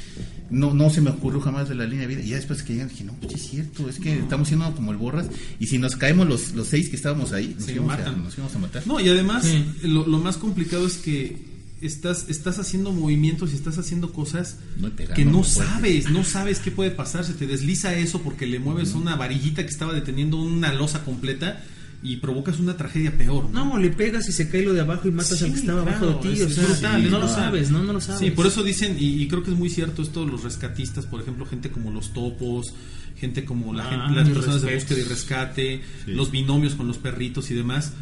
[0.51, 2.25] no, no se me ocurrió jamás de la línea de vida.
[2.25, 4.93] Y ya después que llegan, dije, no, pues es cierto, es que estamos siendo como
[4.93, 5.27] el borras.
[5.61, 8.25] Y si nos caemos los, los seis que estábamos ahí, nos, Se íbamos a, matan.
[8.25, 8.87] nos íbamos a matar.
[8.87, 9.65] No, y además, Sí.
[9.83, 11.54] lo, lo más complicado es que
[11.87, 14.57] estás, estás haciendo movimientos y estás haciendo cosas
[14.97, 17.25] pegando que no sabes, no sabes qué puede pasar.
[17.25, 21.63] Se te desliza eso porque le mueves una varillita que estaba deteniendo una losa completa
[22.03, 23.49] y provocas una tragedia peor.
[23.51, 23.65] ¿no?
[23.65, 25.83] No, le pegas y se cae lo de abajo y matas Sí, al que estaba
[25.85, 26.43] claro, abajo de ti.
[26.43, 28.21] o es sea, brutal, no lo sabes, no, no lo sabes.
[28.21, 31.23] Sí, por eso dicen, y, y creo que es muy cierto esto, los rescatistas, por
[31.23, 32.75] ejemplo, gente como los topos,
[33.17, 36.11] gente como la Ah, gente, las personas de búsqueda y rescate, Sí.
[36.13, 37.93] los binomios con los perritos y demás.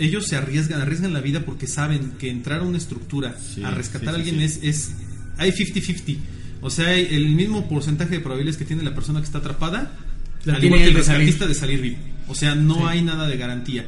[0.00, 3.70] Ellos se arriesgan, arriesgan la vida porque saben que entrar a una estructura Sí, a
[3.70, 4.42] rescatar sí, a alguien sí.
[4.44, 4.90] es, es
[5.38, 6.18] hay 50-50.
[6.62, 9.92] O sea, hay el mismo porcentaje de probabilidades que tiene la persona que está atrapada,
[10.44, 11.20] La al igual que el él de salir.
[11.26, 11.96] rescatista de salir vivo.
[12.28, 12.82] O sea, no Sí.
[12.86, 13.86] hay nada de garantía.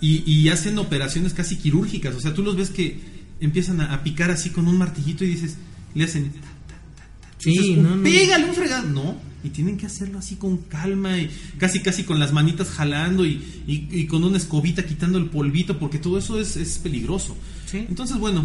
[0.00, 2.14] Y, y hacen operaciones casi quirúrgicas.
[2.14, 2.98] O sea, tú los ves que
[3.40, 5.56] empiezan a, a picar así con un martillito y dices,
[5.94, 6.32] le hacen.
[6.32, 8.02] ta, no, no.
[8.02, 8.88] Pégale un fregado.
[8.88, 9.16] No.
[9.46, 13.62] Y tienen que hacerlo así con calma y casi casi con las manitas jalando y,
[13.66, 17.36] y- y con una escobita quitando el polvito porque todo eso es, es peligroso.
[17.66, 17.86] Sí.
[17.88, 18.44] Entonces, bueno,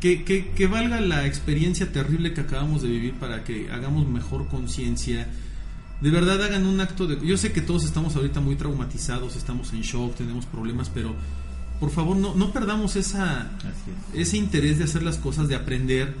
[0.00, 4.46] que, que, que valga la experiencia terrible que acabamos de vivir para que hagamos mejor
[4.48, 5.28] conciencia.
[6.00, 7.26] De verdad hagan un acto de...
[7.26, 11.14] Yo sé que todos estamos ahorita muy traumatizados, estamos en shock, tenemos problemas, pero
[11.80, 13.50] por favor no, no perdamos esa,
[14.12, 14.28] es.
[14.28, 16.14] ese interés de hacer las cosas, de aprender,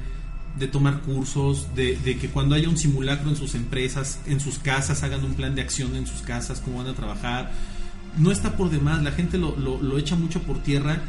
[0.58, 4.58] de tomar cursos, de, de que cuando haya un simulacro en sus empresas, en sus
[4.58, 7.52] casas, hagan un plan de acción en sus casas, cómo van a trabajar.
[8.18, 11.00] No está por demás, la gente lo, lo, lo echa mucho por tierra.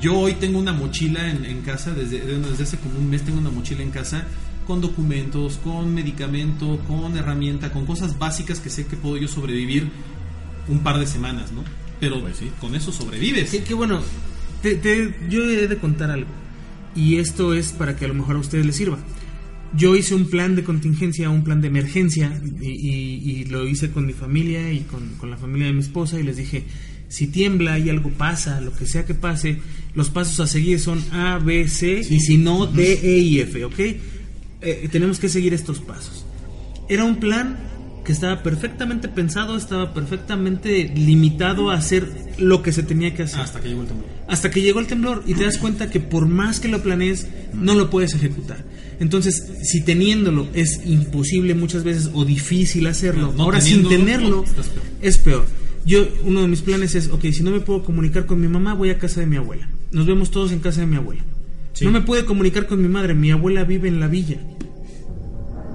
[0.00, 3.38] Yo hoy tengo una mochila en, en casa, desde, desde hace como un mes tengo
[3.38, 4.24] una mochila en casa
[4.66, 9.88] con documentos, con medicamento, con herramienta, con cosas básicas que sé que puedo yo sobrevivir
[10.66, 11.62] un par de semanas, ¿no?
[12.00, 12.50] Pero Pues sí.
[12.60, 13.48] con eso sobrevives.
[13.50, 14.00] Que bueno,
[14.62, 16.26] te- te- yo he de contar algo.
[16.96, 18.98] Y esto es para que a lo mejor a ustedes les sirva.
[19.76, 23.90] Yo hice un plan de contingencia, un plan de emergencia, y, y- y lo hice
[23.90, 26.64] con mi familia y con, con la familia de mi esposa, y les dije,
[27.08, 29.58] si tiembla y algo pasa, lo que sea que pase,
[29.94, 33.64] los pasos a seguir son A, B, C, y si no, D, E y F,
[33.64, 33.78] ¿ok?
[34.62, 36.24] Eh, tenemos que seguir estos pasos.
[36.88, 37.58] Era un plan
[38.06, 43.40] que estaba perfectamente pensado, estaba perfectamente limitado a hacer lo que se tenía que hacer.
[43.40, 44.08] Hasta que llegó el temblor.
[44.28, 47.26] Hasta que llegó el temblor y te das cuenta que por más que lo planees,
[47.52, 48.64] no lo puedes ejecutar.
[49.00, 54.44] Entonces, si teniéndolo es imposible muchas veces o difícil hacerlo, No ahora sin tenerlo
[55.02, 55.44] es peor.
[55.84, 58.74] Yo, uno de mis planes es, ok, si no me puedo comunicar con mi mamá,
[58.74, 59.68] voy a casa de mi abuela.
[59.90, 61.24] Nos vemos todos en casa de mi abuela.
[61.72, 61.84] Sí.
[61.84, 64.38] No me puede comunicar con mi madre, mi abuela vive en la villa.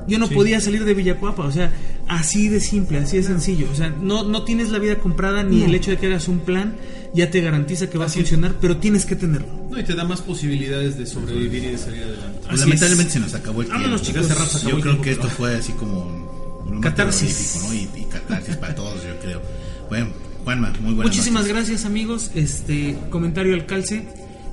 [0.07, 0.33] Yo no Sí.
[0.33, 1.71] podía salir de Villacuapa, o sea,
[2.11, 3.67] así de simple, así de sencillo.
[3.71, 6.39] O sea, no, no tienes la vida comprada ni el hecho de que hagas un
[6.39, 6.75] plan
[7.13, 8.29] ya te garantiza que va Así a es.
[8.29, 9.47] funcionar, pero tienes que tenerlo.
[9.69, 12.39] No, y te da más posibilidades de sobrevivir y de salir adelante.
[12.39, 13.13] Pues Así lamentablemente es.
[13.13, 13.81] se nos acabó el tiempo.
[13.83, 14.25] Vámonos, chicos.
[14.25, 17.59] Hace rato se acabó Yo creo que esto fue así como un Catarsis.
[17.63, 17.73] ¿no?
[17.73, 19.41] Y, y catarsis para todos, yo creo.
[19.89, 20.07] Bueno,
[20.45, 21.55] Juanma, muy buenas Muchísimas noches.
[21.57, 22.31] gracias, amigos.
[22.33, 24.07] Este comentario al calce.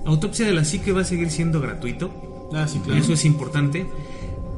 [0.05, 2.51] Autopsia de la psique va a seguir siendo gratuito.
[2.55, 3.87] Ah, sí, Eso es importante.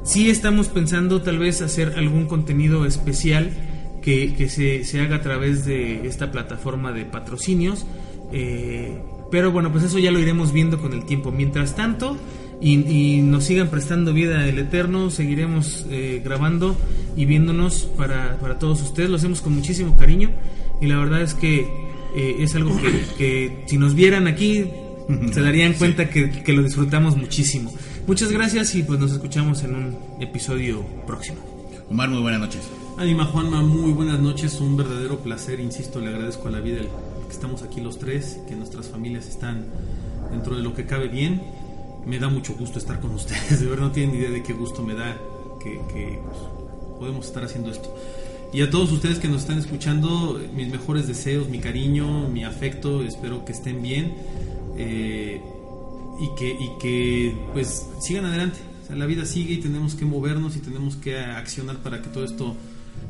[0.03, 3.51] Sí estamos pensando tal vez hacer algún contenido especial
[4.03, 7.87] que, que se, se haga a través de esta plataforma de patrocinios.
[8.33, 8.99] eh,
[9.31, 11.31] pero bueno, pues eso ya lo iremos viendo con el tiempo.
[11.31, 12.17] Mientras tanto,
[12.61, 16.77] y, y nos sigan prestando vida el Eterno, seguiremos eh, grabando
[17.17, 19.09] y viéndonos para, para todos ustedes.
[19.09, 20.31] Lo hacemos con muchísimo cariño
[20.81, 21.61] y la verdad es que
[22.17, 24.65] eh, es algo que, que si nos vieran aquí
[25.33, 27.73] se darían cuenta que, que lo disfrutamos muchísimo.
[28.07, 31.39] Muchas gracias y pues nos escuchamos en un episodio próximo.
[31.89, 32.63] Omar, muy buenas noches.
[32.97, 36.87] Anima Juanma, muy buenas noches, un verdadero placer, insisto, le agradezco a la vida el
[36.87, 39.67] que estamos aquí los tres, que nuestras familias están
[40.31, 41.41] dentro de lo que cabe bien.
[42.07, 44.83] Me da mucho gusto estar con ustedes, de verdad no tienen idea de qué gusto
[44.83, 45.17] me da
[45.63, 46.39] que, que, pues,
[46.99, 47.95] podemos estar haciendo esto.
[48.53, 53.05] Y a todos ustedes que nos están escuchando, mis mejores deseos, mi cariño, mi afecto,
[53.05, 54.15] espero que estén bien
[54.77, 55.41] eh,
[56.21, 58.59] y, que, y que pues sigan adelante.
[58.85, 62.09] O sea, la vida sigue y tenemos que movernos y tenemos que accionar para que
[62.09, 62.57] todo esto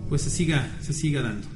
[0.08, 1.46] pues se siga, se siga dando.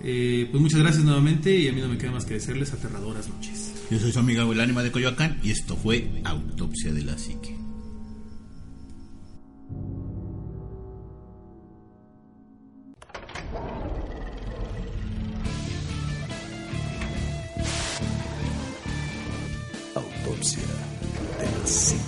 [0.00, 3.28] Eh, pues muchas gracias nuevamente y a mí no me queda más que decirles aterradoras
[3.28, 3.72] noches.
[3.90, 7.56] Yo soy su amigo el ánima de Coyoacán y esto fue Autopsia de la Psique.
[19.94, 20.85] Autopsia
[21.66, 22.05] de la Psique.